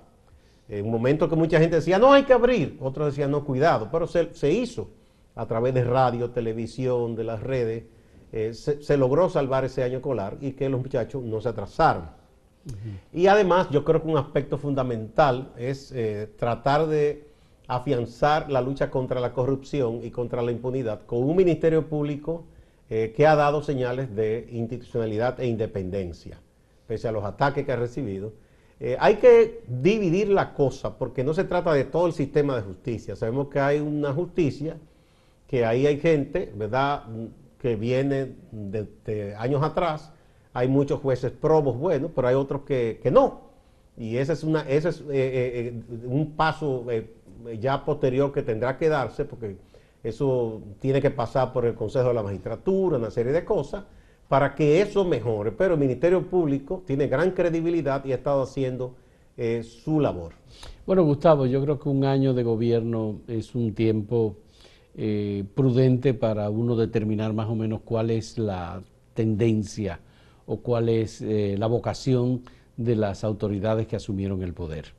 En 0.69 0.85
un 0.85 0.91
momento 0.91 1.29
que 1.29 1.35
mucha 1.35 1.59
gente 1.59 1.75
decía, 1.75 1.99
no 1.99 2.13
hay 2.13 2.23
que 2.23 2.33
abrir, 2.33 2.77
otros 2.79 3.07
decían, 3.07 3.31
no, 3.31 3.43
cuidado, 3.43 3.89
pero 3.91 4.07
se, 4.07 4.51
hizo 4.51 4.89
a 5.35 5.45
través 5.45 5.73
de 5.73 5.83
radio, 5.83 6.29
televisión, 6.29 7.15
de 7.15 7.23
las 7.25 7.43
redes, 7.43 7.83
eh, 8.31 8.53
se, 8.53 8.97
logró 8.97 9.29
salvar 9.29 9.65
ese 9.65 9.83
año 9.83 9.97
escolar 9.97 10.37
y 10.39 10.53
que 10.53 10.69
los 10.69 10.81
muchachos 10.81 11.21
no 11.21 11.41
se 11.41 11.49
atrasaron. 11.49 12.09
Y 13.11 13.27
además, 13.27 13.67
yo 13.71 13.83
creo 13.83 14.01
que 14.01 14.07
un 14.07 14.17
aspecto 14.17 14.57
fundamental 14.57 15.51
es 15.57 15.91
eh, 15.91 16.31
tratar 16.37 16.87
de 16.87 17.27
afianzar 17.67 18.49
la 18.49 18.61
lucha 18.61 18.89
contra 18.89 19.19
la 19.19 19.33
corrupción 19.33 19.99
y 20.03 20.11
contra 20.11 20.41
la 20.41 20.51
impunidad 20.51 21.01
con 21.05 21.23
un 21.23 21.35
Ministerio 21.35 21.87
Público 21.87 22.45
eh, 22.89 23.13
que 23.15 23.25
ha 23.25 23.35
dado 23.35 23.63
señales 23.63 24.13
de 24.15 24.47
institucionalidad 24.51 25.39
e 25.39 25.47
independencia, 25.47 26.39
pese 26.93 27.07
a 27.07 27.11
los 27.11 27.23
ataques 27.23 27.65
que 27.65 27.71
ha 27.71 27.75
recibido. 27.75 28.33
Eh, 28.79 28.95
hay 28.99 29.15
que 29.15 29.63
dividir 29.67 30.29
la 30.29 30.53
cosa 30.53 30.95
porque 30.95 31.23
no 31.23 31.33
se 31.33 31.43
trata 31.43 31.73
de 31.73 31.85
todo 31.85 32.05
el 32.05 32.13
sistema 32.13 32.55
de 32.55 32.61
justicia. 32.61 33.15
Sabemos 33.15 33.47
que 33.47 33.59
hay 33.59 33.79
una 33.79 34.13
justicia, 34.13 34.77
que 35.47 35.65
ahí 35.65 35.87
hay 35.87 35.99
gente, 35.99 36.53
¿verdad?, 36.55 37.05
que 37.57 37.75
viene 37.75 38.35
de, 38.51 39.35
años 39.39 39.63
atrás. 39.63 40.11
Hay 40.53 40.67
muchos 40.67 40.99
jueces 40.99 41.31
probos 41.31 41.79
buenos, 41.79 42.11
pero 42.15 42.27
hay 42.27 42.35
otros 42.35 42.61
que, 42.61 43.01
no. 43.11 43.41
Y 43.97 44.17
ese 44.17 44.33
es, 44.33 44.43
una, 44.43 44.61
ese 44.61 44.89
es 44.89 45.03
eh, 45.09 45.73
un 46.05 46.35
paso 46.35 46.85
ya 47.59 47.83
posterior 47.83 48.31
que 48.31 48.43
tendrá 48.43 48.77
que 48.77 48.87
darse, 48.87 49.25
porque 49.25 49.55
eso 50.03 50.61
tiene 50.79 51.01
que 51.01 51.09
pasar 51.09 51.53
por 51.53 51.65
el 51.65 51.73
Consejo 51.73 52.09
de 52.09 52.13
la 52.13 52.21
Magistratura, 52.21 52.97
una 52.99 53.09
serie 53.09 53.31
de 53.31 53.43
cosas, 53.43 53.83
para 54.27 54.55
que 54.55 54.81
eso 54.81 55.05
mejore. 55.05 55.51
Pero 55.51 55.75
el 55.75 55.79
Ministerio 55.79 56.27
Público 56.27 56.83
tiene 56.85 57.07
gran 57.07 57.31
credibilidad 57.31 58.03
y 58.05 58.11
ha 58.11 58.15
estado 58.15 58.43
haciendo 58.43 58.95
eh, 59.35 59.63
su 59.63 59.99
labor. 59.99 60.33
Bueno, 60.85 61.03
Gustavo, 61.03 61.47
yo 61.47 61.59
creo 61.63 61.79
que 61.79 61.89
un 61.89 62.05
año 62.05 62.35
de 62.35 62.43
gobierno 62.43 63.21
es 63.27 63.55
un 63.55 63.73
tiempo 63.73 64.37
eh, 64.95 65.43
prudente 65.55 66.13
para 66.13 66.51
uno 66.51 66.75
determinar 66.75 67.33
más 67.33 67.49
o 67.49 67.55
menos 67.55 67.81
cuál 67.81 68.11
es 68.11 68.37
la 68.37 68.83
tendencia 69.15 69.99
o 70.45 70.57
cuál 70.57 70.87
es 70.89 71.19
eh, 71.23 71.55
la 71.57 71.65
vocación 71.65 72.43
de 72.77 72.95
las 72.95 73.23
autoridades 73.23 73.87
que 73.87 73.95
asumieron 73.95 74.43
el 74.43 74.53
poder. 74.53 74.93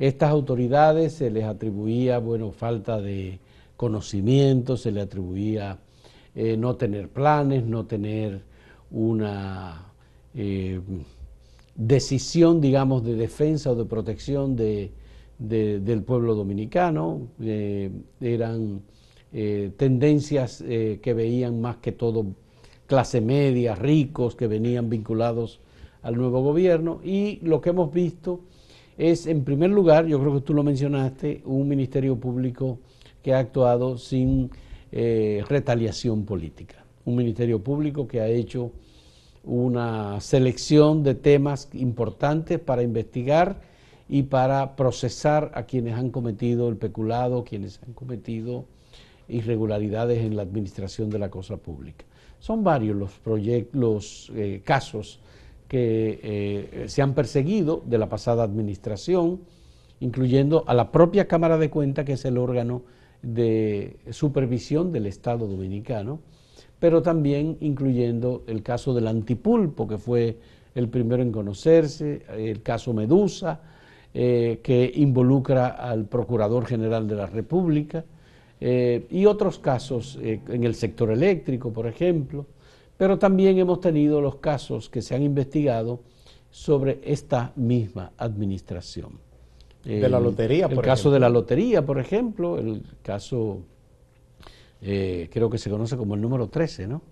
Estas 0.00 0.30
autoridades 0.30 1.12
se 1.12 1.30
les 1.30 1.44
atribuía, 1.44 2.18
bueno, 2.18 2.50
falta 2.50 3.00
de 3.00 3.38
conocimiento, 3.76 4.76
se 4.76 4.90
les 4.90 5.04
atribuía 5.04 5.78
no 6.34 6.76
tener 6.76 7.08
planes, 7.08 7.64
no 7.64 7.86
tener 7.86 8.42
una 8.90 9.92
eh, 10.34 10.80
decisión, 11.74 12.60
digamos, 12.60 13.04
de 13.04 13.14
defensa 13.14 13.70
o 13.70 13.74
de 13.74 13.84
protección 13.84 14.56
del 14.56 16.02
pueblo 16.04 16.34
dominicano. 16.34 17.28
Eh, 17.40 17.90
eran 18.20 18.82
tendencias 19.76 20.60
que 20.60 21.14
veían 21.14 21.60
más 21.60 21.76
que 21.76 21.92
todo 21.92 22.34
clase 22.88 23.20
media, 23.20 23.76
ricos, 23.76 24.34
que 24.34 24.48
venían 24.48 24.90
vinculados 24.90 25.60
al 26.02 26.16
nuevo 26.16 26.42
gobierno. 26.42 27.00
Y 27.04 27.38
lo 27.42 27.60
que 27.60 27.70
hemos 27.70 27.92
visto 27.92 28.40
es, 28.98 29.26
en 29.26 29.44
primer 29.44 29.70
lugar, 29.70 30.06
yo 30.06 30.18
creo 30.20 30.34
que 30.34 30.40
tú 30.40 30.54
lo 30.54 30.62
mencionaste, 30.62 31.42
un 31.44 31.68
ministerio 31.68 32.16
público 32.16 32.80
que 33.22 33.32
ha 33.32 33.38
actuado 33.38 33.96
sin 33.96 34.50
eh, 34.92 35.44
retaliación 35.48 36.24
política. 36.24 36.84
Un 37.10 37.16
ministerio 37.16 37.58
público 37.58 38.06
que 38.06 38.20
ha 38.20 38.28
hecho 38.28 38.70
una 39.42 40.20
selección 40.20 41.02
de 41.02 41.16
temas 41.16 41.68
importantes 41.72 42.60
para 42.60 42.84
investigar 42.84 43.62
y 44.08 44.22
para 44.22 44.76
procesar 44.76 45.50
a 45.56 45.64
quienes 45.64 45.94
han 45.94 46.10
cometido 46.10 46.68
el 46.68 46.76
peculado, 46.76 47.42
quienes 47.42 47.80
han 47.84 47.94
cometido 47.94 48.64
irregularidades 49.26 50.22
en 50.22 50.36
la 50.36 50.42
administración 50.42 51.10
de 51.10 51.18
la 51.18 51.30
cosa 51.30 51.56
pública. 51.56 52.04
Son 52.38 52.62
varios 52.62 52.96
los, 52.96 53.20
los 53.72 54.30
eh, 54.36 54.62
casos 54.64 55.18
que 55.66 56.20
eh, 56.22 56.84
se 56.86 57.02
han 57.02 57.14
perseguido 57.14 57.82
de 57.84 57.98
la 57.98 58.08
pasada 58.08 58.44
administración, 58.44 59.40
incluyendo 59.98 60.62
a 60.68 60.74
la 60.74 60.92
propia 60.92 61.26
Cámara 61.26 61.58
de 61.58 61.70
Cuentas, 61.70 62.04
que 62.04 62.12
es 62.12 62.24
el 62.24 62.38
órgano 62.38 62.82
de 63.20 63.96
supervisión 64.12 64.92
del 64.92 65.06
Estado 65.06 65.48
dominicano, 65.48 66.20
pero 66.80 67.02
también 67.02 67.58
incluyendo 67.60 68.42
el 68.46 68.62
caso 68.62 68.92
del 68.94 69.06
antipulpo, 69.06 69.86
que 69.86 69.98
fue 69.98 70.38
el 70.74 70.88
primero 70.88 71.22
en 71.22 71.30
conocerse, 71.30 72.22
el 72.36 72.62
caso 72.62 72.92
Medusa, 72.92 73.60
eh, 74.12 74.58
que 74.62 74.90
involucra 74.96 75.68
al 75.68 76.06
Procurador 76.06 76.66
General 76.66 77.06
de 77.06 77.14
la 77.14 77.26
República, 77.26 78.04
eh, 78.60 79.06
y 79.10 79.26
otros 79.26 79.58
casos 79.58 80.18
en 80.20 80.64
el 80.64 80.74
sector 80.74 81.10
eléctrico, 81.10 81.72
por 81.72 81.86
ejemplo. 81.86 82.46
Pero 82.96 83.18
también 83.18 83.58
hemos 83.58 83.80
tenido 83.80 84.20
los 84.20 84.36
casos 84.36 84.90
que 84.90 85.00
se 85.00 85.14
han 85.14 85.22
investigado 85.22 86.00
sobre 86.50 87.00
esta 87.04 87.52
misma 87.56 88.12
administración. 88.18 89.18
De 89.82 90.06
la 90.10 90.20
lotería, 90.20 90.68
por 90.68 90.78
El 90.78 90.84
caso 90.84 91.10
de 91.10 91.18
la 91.18 91.30
lotería, 91.30 91.86
por 91.86 91.98
ejemplo, 91.98 92.58
el 92.58 92.82
caso, 93.02 93.62
eh, 94.82 95.28
creo 95.32 95.50
que 95.50 95.58
se 95.58 95.70
conoce 95.70 95.96
como 95.96 96.14
el 96.14 96.20
número 96.20 96.48
13, 96.48 96.86
¿no? 96.86 97.02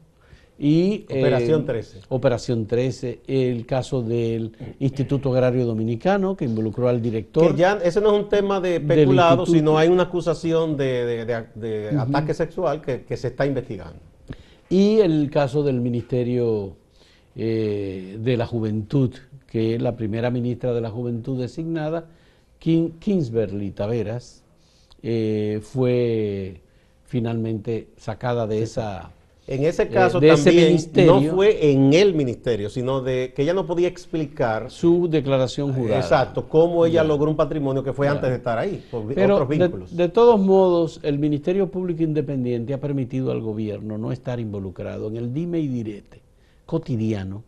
Y, 0.60 1.04
Operación 1.04 1.64
13. 1.64 1.98
Eh, 1.98 2.02
Operación 2.08 2.66
13, 2.66 3.20
el 3.28 3.64
caso 3.64 4.02
del 4.02 4.56
Instituto 4.80 5.32
Agrario 5.32 5.64
Dominicano, 5.64 6.36
que 6.36 6.46
involucró 6.46 6.88
al 6.88 7.00
director. 7.00 7.52
Que 7.52 7.58
ya 7.58 7.78
ese 7.84 8.00
no 8.00 8.12
es 8.12 8.24
un 8.24 8.28
tema 8.28 8.60
de 8.60 8.80
peculado, 8.80 9.46
sino 9.46 9.78
hay 9.78 9.88
una 9.88 10.04
acusación 10.04 10.76
de, 10.76 11.44
ataque 11.96 12.34
sexual 12.34 12.82
que 12.82 13.16
se 13.16 13.28
está 13.28 13.46
investigando 13.46 14.08
y 14.68 15.00
el 15.00 15.30
caso 15.30 15.62
del 15.62 15.80
Ministerio 15.80 16.76
eh, 17.34 18.18
de 18.20 18.36
la 18.36 18.46
Juventud, 18.46 19.14
que 19.46 19.78
la 19.78 19.96
primera 19.96 20.30
ministra 20.30 20.72
de 20.72 20.80
la 20.80 20.90
Juventud 20.90 21.40
designada, 21.40 22.06
King, 22.58 22.90
Kingsbury 22.98 23.70
Taveras, 23.70 24.42
eh, 25.02 25.60
fue 25.62 26.60
finalmente 27.08 27.88
sacada 27.96 28.46
de 28.46 28.62
esa 28.62 29.10
en 29.48 29.64
ese 29.64 29.84
eh, 29.84 29.88
caso 29.88 30.20
también 30.20 30.76
no 31.06 31.22
fue 31.22 31.72
en 31.72 31.94
el 31.94 32.12
ministerio, 32.12 32.68
sino 32.68 33.00
de 33.00 33.32
que 33.34 33.42
ella 33.42 33.54
no 33.54 33.66
podía 33.66 33.88
explicar 33.88 34.70
su 34.70 35.08
declaración 35.08 35.72
jurada. 35.72 36.00
Exacto, 36.00 36.46
cómo 36.46 36.84
ella 36.84 37.02
logró 37.02 37.30
un 37.30 37.36
patrimonio 37.36 37.82
que 37.82 37.94
fue 37.94 38.08
antes 38.08 38.28
de 38.28 38.36
estar 38.36 38.58
ahí, 38.58 38.84
por 38.90 39.10
otros 39.10 39.48
vínculos. 39.48 39.96
De, 39.96 40.10
todos 40.10 40.38
modos, 40.38 41.00
el 41.02 41.18
Ministerio 41.18 41.70
Público 41.70 42.02
Independiente 42.02 42.74
ha 42.74 42.80
permitido 42.80 43.30
al 43.32 43.40
gobierno 43.40 43.96
no 43.96 44.12
estar 44.12 44.38
involucrado 44.38 45.08
en 45.08 45.16
el 45.16 45.32
dime 45.32 45.60
y 45.60 45.68
direte 45.68 46.20
cotidiano 46.66 47.42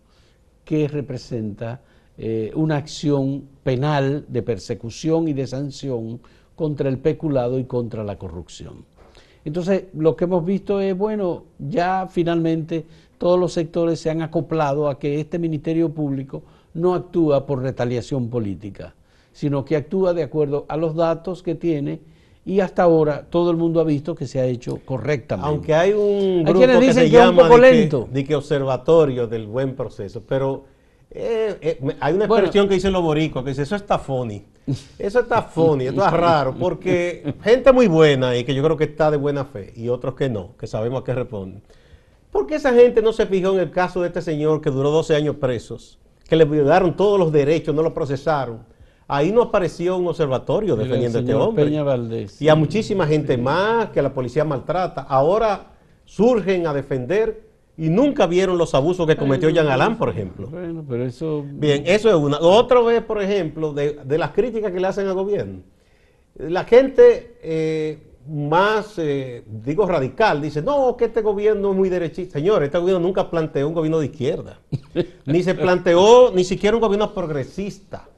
que 0.64 0.88
representa 0.88 1.82
eh, 2.16 2.50
una 2.54 2.76
acción 2.76 3.44
penal 3.62 4.24
de 4.26 4.40
persecución 4.40 5.28
y 5.28 5.34
de 5.34 5.46
sanción 5.46 6.18
contra 6.56 6.88
el 6.88 6.96
peculado 6.96 7.58
y 7.58 7.64
contra 7.64 8.04
la 8.04 8.16
corrupción. 8.16 8.86
Entonces, 9.44 9.84
lo 9.94 10.16
que 10.16 10.24
hemos 10.24 10.44
visto 10.44 10.80
es, 10.80 10.96
bueno, 10.96 11.44
ya 11.58 12.06
finalmente 12.10 12.84
todos 13.18 13.38
los 13.38 13.52
sectores 13.52 14.00
se 14.00 14.10
han 14.10 14.22
acoplado 14.22 14.88
a 14.88 14.98
que 14.98 15.20
este 15.20 15.38
Ministerio 15.38 15.90
Público 15.90 16.42
no 16.74 16.94
actúa 16.94 17.46
por 17.46 17.62
retaliación 17.62 18.28
política, 18.28 18.94
sino 19.32 19.64
que 19.64 19.76
actúa 19.76 20.14
de 20.14 20.22
acuerdo 20.22 20.66
a 20.68 20.76
los 20.76 20.94
datos 20.94 21.42
que 21.42 21.54
tiene 21.54 22.00
y 22.44 22.60
hasta 22.60 22.82
ahora 22.82 23.26
todo 23.28 23.50
el 23.50 23.56
mundo 23.56 23.80
ha 23.80 23.84
visto 23.84 24.14
que 24.14 24.26
se 24.26 24.40
ha 24.40 24.46
hecho 24.46 24.80
correctamente. 24.84 25.48
Aunque 25.48 25.74
hay 25.74 25.92
un 25.92 26.44
grupo 26.44 26.60
que 26.60 26.92
se 26.92 27.10
llama 27.10 27.48
de 27.48 28.24
que 28.24 28.34
observatorio 28.34 29.26
del 29.26 29.46
buen 29.46 29.74
proceso, 29.74 30.22
pero 30.26 30.64
eh, 31.10 31.58
eh, 31.60 31.96
hay 32.00 32.14
una 32.14 32.24
expresión 32.24 32.68
que 32.68 32.74
dicen 32.74 32.92
los 32.92 33.02
boricos, 33.02 33.42
que 33.42 33.50
dice, 33.50 33.62
eso 33.62 33.76
está 33.76 33.98
funny. 33.98 34.44
Eso 34.98 35.20
está 35.20 35.42
funny, 35.42 35.86
esto 35.86 36.04
es 36.04 36.12
raro, 36.12 36.54
porque 36.58 37.34
gente 37.42 37.72
muy 37.72 37.86
buena 37.88 38.36
y 38.36 38.44
que 38.44 38.54
yo 38.54 38.62
creo 38.62 38.76
que 38.76 38.84
está 38.84 39.10
de 39.10 39.16
buena 39.16 39.44
fe, 39.44 39.72
y 39.76 39.88
otros 39.88 40.14
que 40.14 40.28
no, 40.28 40.56
que 40.58 40.66
sabemos 40.66 41.02
a 41.02 41.04
qué 41.04 41.14
responden. 41.14 41.62
¿Por 42.30 42.46
qué 42.46 42.56
esa 42.56 42.72
gente 42.72 43.02
no 43.02 43.12
se 43.12 43.26
fijó 43.26 43.52
en 43.52 43.60
el 43.60 43.70
caso 43.70 44.00
de 44.02 44.08
este 44.08 44.22
señor 44.22 44.60
que 44.60 44.70
duró 44.70 44.90
12 44.90 45.16
años 45.16 45.36
presos, 45.36 45.98
que 46.28 46.36
le 46.36 46.44
violaron 46.44 46.96
todos 46.96 47.18
los 47.18 47.32
derechos, 47.32 47.74
no 47.74 47.82
lo 47.82 47.92
procesaron? 47.92 48.60
Ahí 49.08 49.32
no 49.32 49.42
apareció 49.42 49.96
un 49.96 50.06
observatorio 50.06 50.76
defendiendo 50.76 51.18
a 51.18 51.20
este 51.22 51.34
hombre. 51.34 52.28
y 52.38 52.48
a 52.48 52.54
muchísima 52.54 53.08
gente 53.08 53.36
más 53.36 53.90
que 53.90 54.00
la 54.00 54.14
policía 54.14 54.44
maltrata. 54.44 55.02
Ahora 55.02 55.72
surgen 56.04 56.68
a 56.68 56.72
defender 56.72 57.49
y 57.80 57.88
nunca 57.88 58.26
vieron 58.26 58.58
los 58.58 58.74
abusos 58.74 59.06
que 59.06 59.16
cometió 59.16 59.48
Jean 59.48 59.66
Alain, 59.66 59.96
por 59.96 60.10
ejemplo. 60.10 60.48
Bueno, 60.48 60.84
pero 60.86 61.06
eso... 61.06 61.42
Bien, 61.48 61.82
eso 61.86 62.10
es 62.10 62.14
una. 62.14 62.38
Otro 62.38 62.90
es, 62.90 63.02
por 63.02 63.22
ejemplo, 63.22 63.72
de, 63.72 64.18
las 64.18 64.32
críticas 64.32 64.70
que 64.70 64.78
le 64.78 64.86
hacen 64.86 65.06
al 65.06 65.14
gobierno. 65.14 65.60
La 66.36 66.64
gente 66.64 67.38
eh, 67.42 67.98
más, 68.28 68.98
eh, 68.98 69.44
digo, 69.46 69.86
radical, 69.86 70.42
dice, 70.42 70.60
no, 70.60 70.94
que 70.94 71.06
este 71.06 71.22
gobierno 71.22 71.70
es 71.70 71.76
muy 71.78 71.88
derechista. 71.88 72.38
Señores, 72.38 72.66
este 72.66 72.76
gobierno 72.76 73.00
nunca 73.00 73.30
planteó 73.30 73.66
un 73.66 73.72
gobierno 73.72 74.00
de 74.00 74.06
izquierda. 74.06 74.60
ni 75.24 75.42
se 75.42 75.54
planteó 75.54 76.32
ni 76.34 76.44
siquiera 76.44 76.76
un 76.76 76.82
gobierno 76.82 77.14
progresista. 77.14 78.10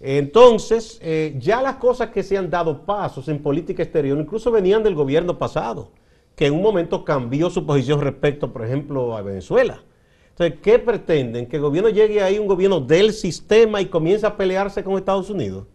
Entonces, 0.00 0.98
eh, 1.02 1.36
ya 1.38 1.60
las 1.60 1.76
cosas 1.76 2.08
que 2.08 2.22
se 2.22 2.38
han 2.38 2.48
dado 2.48 2.86
pasos 2.86 3.28
en 3.28 3.42
política 3.42 3.82
exterior, 3.82 4.18
incluso 4.18 4.50
venían 4.50 4.82
del 4.82 4.94
gobierno 4.94 5.38
pasado 5.38 5.90
que 6.34 6.46
en 6.46 6.54
un 6.54 6.62
momento 6.62 7.04
cambió 7.04 7.50
su 7.50 7.64
posición 7.64 8.00
respecto, 8.00 8.52
por 8.52 8.64
ejemplo, 8.64 9.16
a 9.16 9.22
Venezuela. 9.22 9.82
Entonces, 10.30 10.58
¿qué 10.60 10.78
pretenden? 10.80 11.46
¿Que 11.46 11.56
el 11.56 11.62
gobierno 11.62 11.90
llegue 11.90 12.20
ahí, 12.20 12.38
un 12.38 12.48
gobierno 12.48 12.80
del 12.80 13.12
sistema 13.12 13.80
y 13.80 13.86
comience 13.86 14.26
a 14.26 14.36
pelearse 14.36 14.82
con 14.82 14.96
Estados 14.96 15.30
Unidos? 15.30 15.66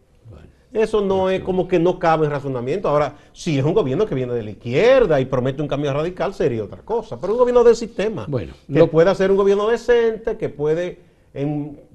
Eso 0.71 1.01
no 1.01 1.29
es 1.29 1.41
como 1.41 1.67
que 1.67 1.79
no 1.79 1.97
cabe 1.97 2.25
en 2.25 2.31
razonamiento. 2.31 2.87
Ahora, 2.89 3.15
si 3.33 3.57
es 3.57 3.65
un 3.65 3.73
gobierno 3.73 4.05
que 4.05 4.13
viene 4.13 4.33
de 4.33 4.43
la 4.43 4.51
izquierda 4.51 5.19
y 5.19 5.25
promete 5.25 5.61
un 5.61 5.67
cambio 5.67 5.91
radical, 5.93 6.33
sería 6.33 6.63
otra 6.63 6.83
cosa. 6.83 7.19
Pero 7.19 7.33
un 7.33 7.39
gobierno 7.39 7.63
del 7.63 7.75
sistema, 7.75 8.25
bueno, 8.27 8.53
que 8.71 8.85
puede 8.85 9.09
hacer 9.09 9.31
un 9.31 9.37
gobierno 9.37 9.67
decente, 9.67 10.37
que 10.37 10.49
puede 10.49 10.99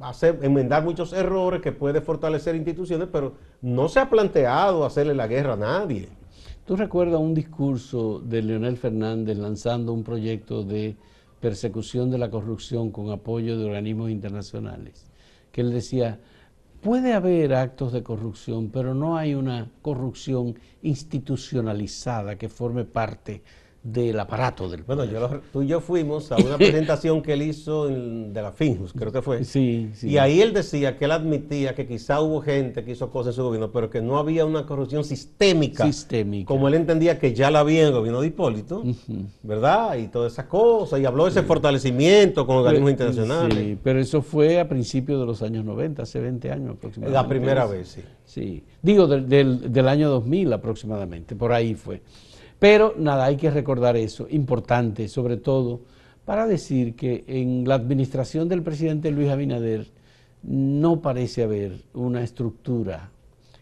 hacer, 0.00 0.40
enmendar 0.42 0.82
muchos 0.82 1.12
errores, 1.12 1.60
que 1.60 1.70
puede 1.70 2.00
fortalecer 2.00 2.56
instituciones, 2.56 3.08
pero 3.12 3.34
no 3.62 3.88
se 3.88 4.00
ha 4.00 4.10
planteado 4.10 4.84
hacerle 4.84 5.14
la 5.14 5.28
guerra 5.28 5.52
a 5.52 5.56
nadie. 5.56 6.08
¿Tú 6.66 6.76
recuerdas 6.76 7.20
un 7.20 7.34
discurso 7.34 8.20
de 8.20 8.40
Leonel 8.40 8.78
Fernández 8.78 9.36
lanzando 9.36 9.92
un 9.92 10.02
proyecto 10.02 10.62
de 10.62 10.96
persecución 11.38 12.10
de 12.10 12.16
la 12.16 12.30
corrupción 12.30 12.90
con 12.90 13.10
apoyo 13.10 13.58
de 13.58 13.66
organismos 13.66 14.10
internacionales? 14.10 15.10
Que 15.52 15.60
él 15.60 15.70
decía, 15.72 16.20
puede 16.80 17.12
haber 17.12 17.54
actos 17.54 17.92
de 17.92 18.02
corrupción, 18.02 18.70
pero 18.70 18.94
no 18.94 19.18
hay 19.18 19.34
una 19.34 19.68
corrupción 19.82 20.58
institucionalizada 20.80 22.36
que 22.36 22.48
forme 22.48 22.86
parte 22.86 23.42
del 23.84 24.18
aparato 24.18 24.66
del 24.66 24.82
Bueno, 24.82 25.04
yo, 25.04 25.42
tú 25.52 25.60
y 25.62 25.66
yo 25.66 25.80
fuimos 25.80 26.32
a 26.32 26.36
una 26.36 26.56
presentación 26.58 27.20
que 27.20 27.34
él 27.34 27.42
hizo 27.42 27.86
de 27.86 28.42
la 28.42 28.50
Finjus, 28.50 28.94
creo 28.94 29.12
que 29.12 29.20
fue. 29.20 29.44
Sí, 29.44 29.90
sí. 29.92 30.08
Y 30.08 30.16
ahí 30.16 30.40
él 30.40 30.54
decía 30.54 30.96
que 30.96 31.04
él 31.04 31.10
admitía 31.10 31.74
que 31.74 31.86
quizá 31.86 32.22
hubo 32.22 32.40
gente 32.40 32.82
que 32.82 32.92
hizo 32.92 33.10
cosas 33.10 33.34
en 33.34 33.36
su 33.36 33.44
gobierno, 33.44 33.70
pero 33.70 33.90
que 33.90 34.00
no 34.00 34.16
había 34.16 34.46
una 34.46 34.64
corrupción 34.64 35.04
sistémica. 35.04 35.84
Sistémica. 35.84 36.48
Como 36.48 36.66
él 36.68 36.74
entendía 36.74 37.18
que 37.18 37.34
ya 37.34 37.50
la 37.50 37.60
había 37.60 37.82
en 37.82 37.88
el 37.88 37.92
gobierno 37.92 38.22
de 38.22 38.28
Hipólito, 38.28 38.82
¿verdad? 39.42 39.98
Y 39.98 40.08
todas 40.08 40.32
esas 40.32 40.46
cosas. 40.46 40.98
Y 40.98 41.04
habló 41.04 41.24
de 41.24 41.30
ese 41.30 41.42
fortalecimiento 41.42 42.46
con 42.46 42.56
organismos 42.56 42.90
internacionales. 42.90 43.58
Sí, 43.58 43.78
pero 43.82 44.00
eso 44.00 44.22
fue 44.22 44.60
a 44.60 44.66
principios 44.66 45.20
de 45.20 45.26
los 45.26 45.42
años 45.42 45.62
90, 45.62 46.02
hace 46.02 46.20
20 46.20 46.50
años 46.50 46.76
aproximadamente. 46.76 47.22
La 47.22 47.28
primera 47.28 47.66
vez, 47.66 47.88
sí. 47.88 48.00
Sí. 48.24 48.64
Digo, 48.80 49.06
del, 49.06 49.70
del 49.70 49.88
año 49.88 50.08
2000 50.08 50.54
aproximadamente, 50.54 51.36
por 51.36 51.52
ahí 51.52 51.74
fue. 51.74 52.00
Pero 52.58 52.94
nada, 52.96 53.24
hay 53.24 53.36
que 53.36 53.50
recordar 53.50 53.96
eso, 53.96 54.26
importante 54.30 55.08
sobre 55.08 55.36
todo, 55.36 55.80
para 56.24 56.46
decir 56.46 56.94
que 56.94 57.24
en 57.26 57.68
la 57.68 57.74
administración 57.74 58.48
del 58.48 58.62
presidente 58.62 59.10
Luis 59.10 59.28
Abinader 59.28 59.86
no 60.42 61.00
parece 61.00 61.42
haber 61.42 61.82
una 61.94 62.22
estructura 62.22 63.10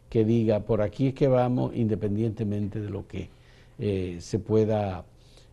que 0.08 0.24
diga 0.24 0.60
por 0.60 0.82
aquí 0.82 1.08
es 1.08 1.14
que 1.14 1.26
vamos 1.26 1.72
independientemente 1.74 2.80
de 2.80 2.90
lo 2.90 3.06
que 3.06 3.30
eh, 3.78 4.18
se 4.20 4.38
pueda 4.38 5.04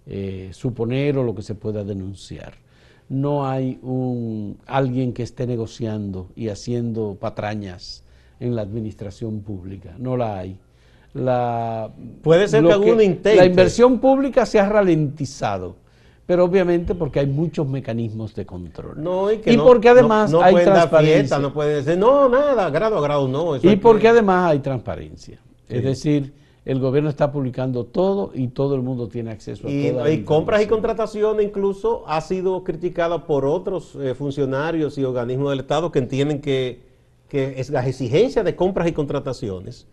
eh, 0.06 0.49
suponer 0.52 1.17
o 1.17 1.23
lo 1.23 1.34
que 1.34 1.41
se 1.41 1.56
pueda 1.56 1.84
denunciar. 1.84 2.56
No 3.08 3.47
hay 3.47 3.80
un, 3.82 4.58
alguien 4.67 5.13
que 5.13 5.23
esté 5.23 5.47
negociando 5.47 6.30
y 6.36 6.49
haciendo 6.49 7.15
patrañas 7.19 8.04
en 8.39 8.56
la 8.56 8.62
administración 8.62 9.41
pública, 9.41 9.95
no 9.97 10.15
la 10.15 10.38
hay 10.38 10.58
la, 11.13 11.89
Puede 12.22 12.48
ser 12.48 12.63
que, 12.63 13.36
La 13.36 13.45
inversión 13.45 14.00
pública 14.00 14.45
se 14.45 14.60
ha 14.60 14.69
ralentizado, 14.69 15.76
pero 16.26 16.45
obviamente 16.45 16.93
porque 16.93 17.19
hay 17.19 17.28
muchos 17.28 17.67
mecanismos 17.67 18.36
de 18.36 18.45
control. 18.45 19.02
No, 19.02 19.32
y, 19.32 19.58
porque 19.58 19.89
además 19.89 20.34
hay 20.34 20.56
transparencia. 20.56 21.39
no 21.39 21.54
puede 21.54 21.82
decir, 21.84 21.98
no, 21.98 22.30
nada, 22.30 22.69
grado 22.69 22.98
a 22.98 23.02
grado 23.02 23.28
no. 23.28 23.56
y 23.58 23.76
porque 23.78 24.08
además 24.08 24.52
hay 24.52 24.60
transparencia. 24.60 25.39
Es 25.67 25.84
decir, 25.84 26.34
el 26.65 26.80
gobierno 26.80 27.10
está 27.10 27.32
publicando 27.32 27.86
todo 27.86 28.32
y 28.34 28.50
todo 28.50 28.76
el 28.76 28.82
mundo 28.82 29.08
tiene 29.08 29.32
acceso 29.32 29.67
a 29.67 29.72
y, 29.72 29.88
Y 30.12 30.24
compras 30.24 30.62
y 30.62 30.67
contrataciones 30.67 31.45
incluso 31.45 32.04
ha 32.08 32.22
sido 32.22 32.63
criticada 32.63 33.26
por 33.26 33.45
otros 33.45 33.95
eh, 34.00 34.13
funcionarios 34.13 34.98
y 34.98 35.04
organismos 35.04 35.52
del 35.52 35.62
Estado 35.62 35.91
que 35.91 36.00
entienden 36.00 36.41
que, 36.41 36.82
que 37.28 37.60
es 37.60 37.69
las 37.69 37.88
exigencias 37.88 38.45
de 38.45 38.56
compras 38.56 38.88
y 38.88 38.91
contrataciones 38.91 39.88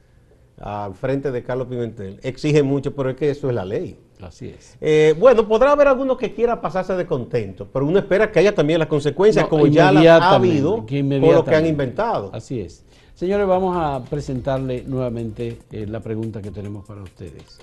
al 0.60 0.94
frente 0.94 1.30
de 1.30 1.42
Carlos 1.42 1.68
Pimentel 1.68 2.18
exige 2.22 2.62
mucho, 2.62 2.94
pero 2.94 3.10
es 3.10 3.16
que 3.16 3.30
eso 3.30 3.48
es 3.48 3.54
la 3.54 3.64
ley. 3.64 3.98
Así 4.20 4.48
es. 4.48 4.76
Eh, 4.80 5.14
bueno, 5.18 5.46
podrá 5.46 5.72
haber 5.72 5.88
alguno 5.88 6.16
que 6.16 6.32
quiera 6.32 6.60
pasarse 6.60 6.94
de 6.94 7.06
contento, 7.06 7.68
pero 7.70 7.84
uno 7.84 7.98
espera 7.98 8.32
que 8.32 8.38
haya 8.38 8.54
también 8.54 8.78
las 8.78 8.88
consecuencias, 8.88 9.46
como 9.46 9.66
ya 9.66 9.92
las 9.92 10.06
ha 10.06 10.34
habido 10.34 10.86
con 10.86 11.20
lo 11.20 11.44
que 11.44 11.54
han 11.54 11.66
inventado. 11.66 12.30
Así 12.32 12.60
es. 12.60 12.84
Señores, 13.14 13.46
vamos 13.46 13.76
a 13.78 14.02
presentarle 14.08 14.84
nuevamente 14.86 15.58
eh, 15.72 15.86
la 15.86 16.00
pregunta 16.00 16.42
que 16.42 16.50
tenemos 16.50 16.86
para 16.86 17.02
ustedes. 17.02 17.58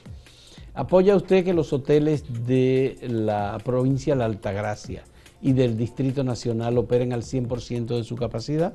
¿Apoya 0.73 1.15
usted 1.15 1.43
que 1.43 1.53
los 1.53 1.71
hoteles 1.73 2.23
de 2.47 2.97
la 3.03 3.60
provincia 3.63 4.15
de 4.15 4.19
la 4.19 4.25
Altagracia 4.25 5.03
y 5.41 5.53
del 5.53 5.77
Distrito 5.77 6.23
Nacional 6.23 6.77
operen 6.79 7.13
al 7.13 7.21
100% 7.21 7.97
de 7.97 8.03
su 8.03 8.15
capacidad? 8.15 8.73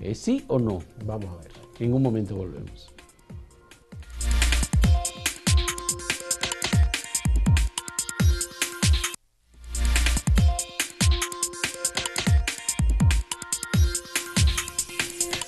¿Eh, 0.00 0.14
¿Sí 0.14 0.44
o 0.46 0.58
no? 0.60 0.80
Vamos 1.04 1.30
a 1.34 1.42
ver. 1.42 1.50
En 1.80 1.94
un 1.94 2.02
momento 2.02 2.36
volvemos. 2.36 2.95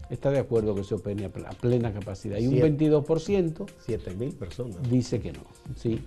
está 0.08 0.30
de 0.30 0.38
acuerdo 0.38 0.74
que 0.74 0.84
se 0.84 0.94
opere 0.94 1.24
a 1.24 1.30
plena 1.30 1.92
capacidad. 1.92 2.38
Y 2.38 2.46
un 2.46 2.54
22%, 2.56 3.66
7 3.84 4.14
mil 4.14 4.32
personas, 4.32 4.76
dice 4.88 5.20
que 5.20 5.32
no. 5.32 5.40
Sí, 5.76 6.00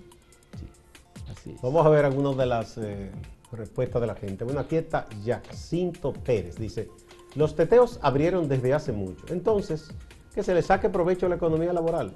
así 1.30 1.50
es. 1.50 1.60
Vamos 1.60 1.84
a 1.84 1.90
ver 1.90 2.06
algunas 2.06 2.36
de 2.36 2.46
las 2.46 2.78
eh, 2.78 3.10
respuestas 3.52 4.00
de 4.00 4.06
la 4.06 4.14
gente. 4.14 4.44
Bueno, 4.44 4.60
aquí 4.60 4.76
está 4.76 5.06
Jacinto 5.24 6.12
Pérez. 6.12 6.56
Dice, 6.56 6.88
los 7.34 7.54
teteos 7.54 7.98
abrieron 8.02 8.48
desde 8.48 8.74
hace 8.74 8.92
mucho. 8.92 9.26
Entonces, 9.28 9.90
que 10.34 10.42
se 10.42 10.54
le 10.54 10.62
saque 10.62 10.88
provecho 10.88 11.26
a 11.26 11.28
la 11.28 11.36
economía 11.36 11.72
laboral. 11.72 12.14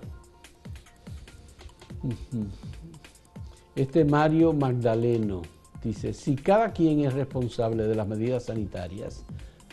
Este 3.74 4.04
Mario 4.04 4.52
Magdaleno 4.52 5.42
dice, 5.82 6.12
si 6.12 6.36
cada 6.36 6.72
quien 6.72 7.00
es 7.00 7.14
responsable 7.14 7.84
de 7.84 7.94
las 7.94 8.06
medidas 8.06 8.44
sanitarias, 8.44 9.24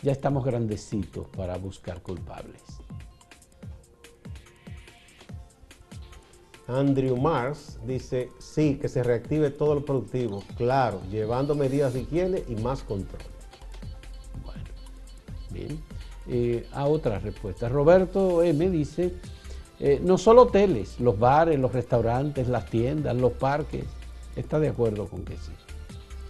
ya 0.02 0.12
estamos 0.12 0.44
grandecitos 0.44 1.26
para 1.28 1.56
buscar 1.58 2.02
culpables. 2.02 2.62
Andrew 6.68 7.16
Mars 7.16 7.78
dice, 7.86 8.30
sí, 8.38 8.76
que 8.76 8.88
se 8.88 9.02
reactive 9.02 9.50
todo 9.50 9.74
lo 9.74 9.84
productivo, 9.84 10.42
claro, 10.58 11.00
llevando 11.10 11.54
medidas 11.54 11.94
de 11.94 12.02
higiene 12.02 12.44
y 12.46 12.56
más 12.56 12.82
control. 12.82 13.22
Bueno, 14.44 14.64
bien. 15.50 15.82
Eh, 16.26 16.68
a 16.72 16.84
otra 16.84 17.18
respuesta. 17.20 17.70
Roberto 17.70 18.42
M 18.42 18.68
dice, 18.68 19.14
eh, 19.80 19.98
no 20.04 20.18
solo 20.18 20.42
hoteles, 20.42 21.00
los 21.00 21.18
bares, 21.18 21.58
los 21.58 21.72
restaurantes, 21.72 22.48
las 22.48 22.66
tiendas, 22.66 23.16
los 23.16 23.32
parques, 23.32 23.84
está 24.36 24.58
de 24.58 24.68
acuerdo 24.68 25.06
con 25.06 25.24
que 25.24 25.36
sí. 25.38 25.52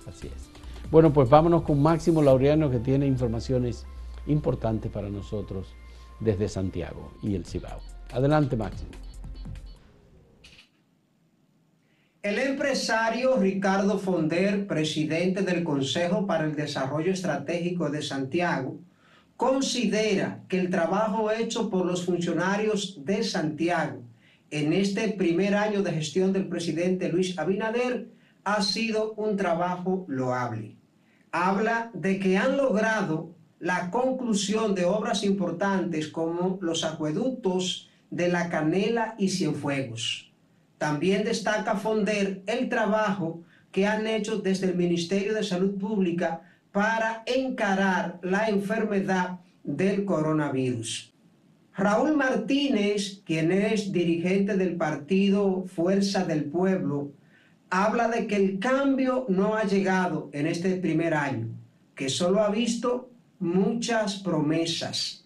Así 0.07 0.29
es. 0.29 0.51
Bueno, 0.89 1.13
pues 1.13 1.29
vámonos 1.29 1.63
con 1.63 1.83
Máximo 1.83 2.23
Laureano 2.23 2.71
que 2.71 2.79
tiene 2.79 3.07
informaciones 3.07 3.87
importantes 4.29 4.91
para 4.93 5.09
nosotros 5.09 5.75
desde 6.21 6.49
Santiago 6.49 7.11
y 7.23 7.35
el 7.35 7.45
Cibao. 7.45 7.81
Adelante, 8.13 8.57
Máximo. 8.57 9.08
El 12.21 12.41
empresario 12.41 13.37
Ricardo 13.37 13.97
Fonder, 13.97 14.67
presidente 14.67 15.43
del 15.43 15.63
Consejo 15.63 16.27
para 16.27 16.47
el 16.47 16.57
Desarrollo 16.57 17.13
Estratégico 17.13 17.91
de 17.91 18.03
Santiago, 18.03 18.81
considera 19.37 20.41
que 20.49 20.59
el 20.59 20.69
trabajo 20.69 21.31
hecho 21.31 21.71
por 21.71 21.87
los 21.87 22.05
funcionarios 22.05 23.05
de 23.05 23.23
Santiago 23.23 24.03
en 24.51 24.73
este 24.73 25.11
primer 25.11 25.55
año 25.55 25.85
de 25.85 25.93
gestión 25.93 26.33
del 26.33 26.49
presidente 26.49 27.09
Luis 27.09 27.39
Abinader 27.39 28.09
ha 28.43 28.63
sido 28.63 29.13
un 29.13 29.37
trabajo 29.37 30.05
loable. 30.09 30.75
Habla 31.31 31.93
de 31.95 32.19
que 32.19 32.37
han 32.37 32.57
logrado 32.57 33.31
la 33.61 33.93
conclusión 33.93 34.75
de 34.75 34.87
obras 34.87 35.23
importantes 35.23 36.09
como 36.09 36.59
los 36.63 36.83
acueductos 36.83 37.89
de 38.11 38.29
La 38.29 38.49
Canela 38.49 39.15
y 39.19 39.29
Cienfuegos. 39.29 40.28
También 40.79 41.25
destaca 41.25 41.77
Fonder 41.77 42.43
el 42.47 42.69
trabajo 42.69 43.43
que 43.73 43.87
han 43.87 44.07
hecho 44.07 44.39
desde 44.39 44.69
el 44.69 44.77
Ministerio 44.77 45.35
de 45.35 45.43
Salud 45.43 45.79
Pública 45.79 46.41
para 46.73 47.23
encarar 47.27 48.19
la 48.23 48.49
enfermedad 48.49 49.41
del 49.65 50.05
coronavirus. 50.05 51.13
Raúl 51.77 52.17
Martínez, 52.17 53.23
quien 53.25 53.53
es 53.53 53.93
dirigente 53.93 54.57
del 54.57 54.77
partido 54.77 55.65
Fuerza 55.65 56.25
del 56.25 56.45
Pueblo, 56.45 57.13
habla 57.71 58.09
de 58.09 58.27
que 58.27 58.37
el 58.37 58.59
cambio 58.59 59.27
no 59.29 59.55
ha 59.55 59.65
llegado 59.65 60.31
en 60.33 60.47
este 60.47 60.77
primer 60.77 61.15
año, 61.15 61.49
que 61.95 62.09
solo 62.09 62.43
ha 62.43 62.51
visto 62.51 63.11
muchas 63.39 64.17
promesas. 64.17 65.25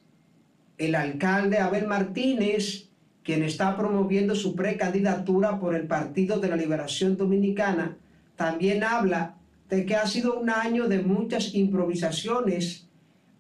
El 0.77 0.95
alcalde 0.95 1.59
Abel 1.59 1.87
Martínez, 1.87 2.89
quien 3.23 3.43
está 3.43 3.77
promoviendo 3.77 4.35
su 4.35 4.55
precandidatura 4.55 5.59
por 5.61 5.75
el 5.75 5.87
Partido 5.87 6.41
de 6.41 6.49
la 6.49 6.57
Liberación 6.57 7.17
Dominicana, 7.17 7.97
también 8.37 8.83
habla 8.83 9.37
de 9.69 9.87
que 9.87 9.95
ha 9.95 10.07
sido 10.07 10.39
un 10.39 10.51
año 10.51 10.89
de 10.89 11.01
muchas 11.01 11.55
improvisaciones, 11.55 12.89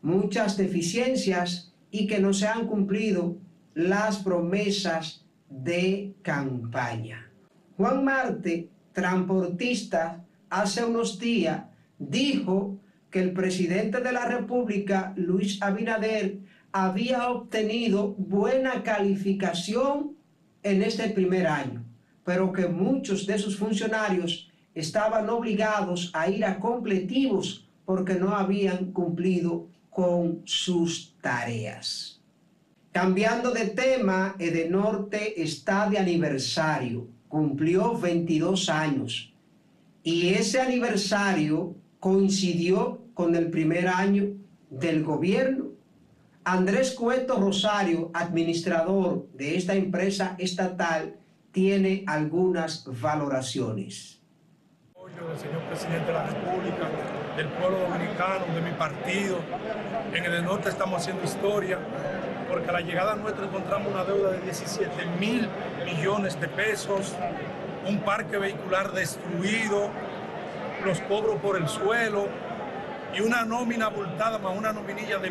muchas 0.00 0.56
deficiencias 0.56 1.72
y 1.90 2.06
que 2.06 2.20
no 2.20 2.32
se 2.32 2.46
han 2.46 2.66
cumplido 2.66 3.36
las 3.74 4.18
promesas 4.18 5.24
de 5.48 6.14
campaña. 6.22 7.28
Juan 7.76 8.04
Marte 8.04 8.68
transportista 8.92 10.24
hace 10.48 10.84
unos 10.84 11.18
días 11.18 11.64
dijo 11.98 12.78
que 13.10 13.20
el 13.20 13.32
presidente 13.32 14.00
de 14.00 14.12
la 14.12 14.26
República, 14.26 15.12
Luis 15.16 15.60
Abinader, 15.62 16.38
había 16.72 17.28
obtenido 17.28 18.14
buena 18.18 18.82
calificación 18.82 20.16
en 20.62 20.82
este 20.82 21.10
primer 21.10 21.46
año, 21.46 21.84
pero 22.24 22.52
que 22.52 22.66
muchos 22.66 23.26
de 23.26 23.38
sus 23.38 23.56
funcionarios 23.56 24.50
estaban 24.74 25.28
obligados 25.28 26.10
a 26.14 26.28
ir 26.28 26.44
a 26.44 26.58
completivos 26.58 27.68
porque 27.84 28.14
no 28.14 28.34
habían 28.34 28.92
cumplido 28.92 29.68
con 29.90 30.42
sus 30.44 31.14
tareas. 31.20 32.20
Cambiando 32.90 33.50
de 33.50 33.66
tema, 33.66 34.34
Edenorte 34.38 35.42
está 35.42 35.88
de 35.88 35.98
aniversario 35.98 37.08
cumplió 37.32 37.98
22 37.98 38.68
años 38.68 39.32
y 40.02 40.34
ese 40.34 40.60
aniversario 40.60 41.74
coincidió 41.98 43.00
con 43.14 43.34
el 43.34 43.48
primer 43.48 43.88
año 43.88 44.34
del 44.68 45.02
gobierno. 45.02 45.61
Andrés 46.44 46.96
Cueto 46.98 47.38
Rosario, 47.38 48.10
administrador 48.14 49.28
de 49.32 49.56
esta 49.56 49.74
empresa 49.74 50.34
estatal, 50.38 51.14
tiene 51.52 52.02
algunas 52.08 52.84
valoraciones. 53.00 54.20
Del 54.96 55.38
señor 55.38 55.62
presidente 55.68 56.06
de 56.06 56.12
la 56.12 56.26
República, 56.26 56.88
del 57.36 57.46
pueblo 57.46 57.78
dominicano, 57.78 58.46
de 58.52 58.60
mi 58.60 58.72
partido. 58.76 59.38
En 60.12 60.24
el 60.24 60.44
norte 60.44 60.68
estamos 60.68 61.00
haciendo 61.00 61.22
historia 61.22 61.78
porque 62.50 62.68
a 62.70 62.72
la 62.72 62.80
llegada 62.80 63.14
nuestra 63.14 63.46
encontramos 63.46 63.92
una 63.92 64.04
deuda 64.04 64.32
de 64.32 64.40
17 64.40 64.90
mil 65.20 65.48
millones 65.84 66.40
de 66.40 66.48
pesos, 66.48 67.14
un 67.88 68.00
parque 68.00 68.36
vehicular 68.36 68.90
destruido, 68.92 69.90
los 70.84 71.00
cobros 71.02 71.36
por 71.40 71.56
el 71.56 71.68
suelo 71.68 72.26
y 73.16 73.20
una 73.20 73.44
nómina 73.44 73.86
abultada 73.86 74.38
más 74.38 74.56
una 74.58 74.72
nominilla 74.72 75.18
de 75.18 75.30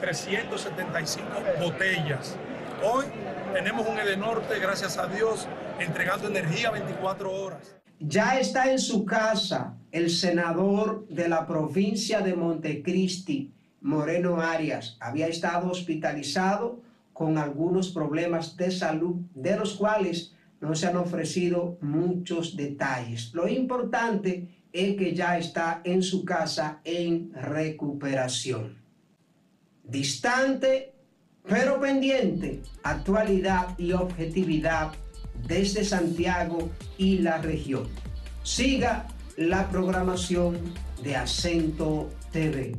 1.375 0.00 1.60
botellas. 1.60 2.36
Hoy 2.82 3.04
tenemos 3.52 3.86
un 3.86 3.98
Edenorte, 3.98 4.58
gracias 4.58 4.96
a 4.96 5.06
Dios, 5.06 5.46
entregando 5.78 6.28
energía 6.28 6.70
24 6.70 7.30
horas. 7.30 7.76
Ya 7.98 8.38
está 8.38 8.70
en 8.70 8.78
su 8.78 9.04
casa 9.04 9.76
el 9.92 10.08
senador 10.10 11.06
de 11.08 11.28
la 11.28 11.46
provincia 11.46 12.20
de 12.20 12.34
Montecristi, 12.34 13.52
Moreno 13.82 14.40
Arias 14.40 14.96
había 15.00 15.26
estado 15.26 15.70
hospitalizado 15.70 16.80
con 17.12 17.38
algunos 17.38 17.90
problemas 17.90 18.56
de 18.56 18.70
salud, 18.70 19.16
de 19.34 19.56
los 19.56 19.74
cuales 19.74 20.34
no 20.60 20.74
se 20.74 20.86
han 20.86 20.96
ofrecido 20.96 21.78
muchos 21.80 22.56
detalles. 22.56 23.32
Lo 23.34 23.48
importante 23.48 24.48
es 24.72 24.96
que 24.96 25.14
ya 25.14 25.38
está 25.38 25.80
en 25.84 26.02
su 26.02 26.24
casa 26.24 26.80
en 26.84 27.32
recuperación. 27.34 28.79
Distante, 29.90 30.94
pero 31.48 31.80
pendiente, 31.80 32.62
actualidad 32.84 33.76
y 33.76 33.92
objetividad 33.92 34.92
desde 35.46 35.84
Santiago 35.84 36.70
y 36.96 37.18
la 37.18 37.38
región. 37.38 37.88
Siga 38.44 39.08
la 39.36 39.68
programación 39.68 40.58
de 41.02 41.16
Acento 41.16 42.08
TV. 42.30 42.76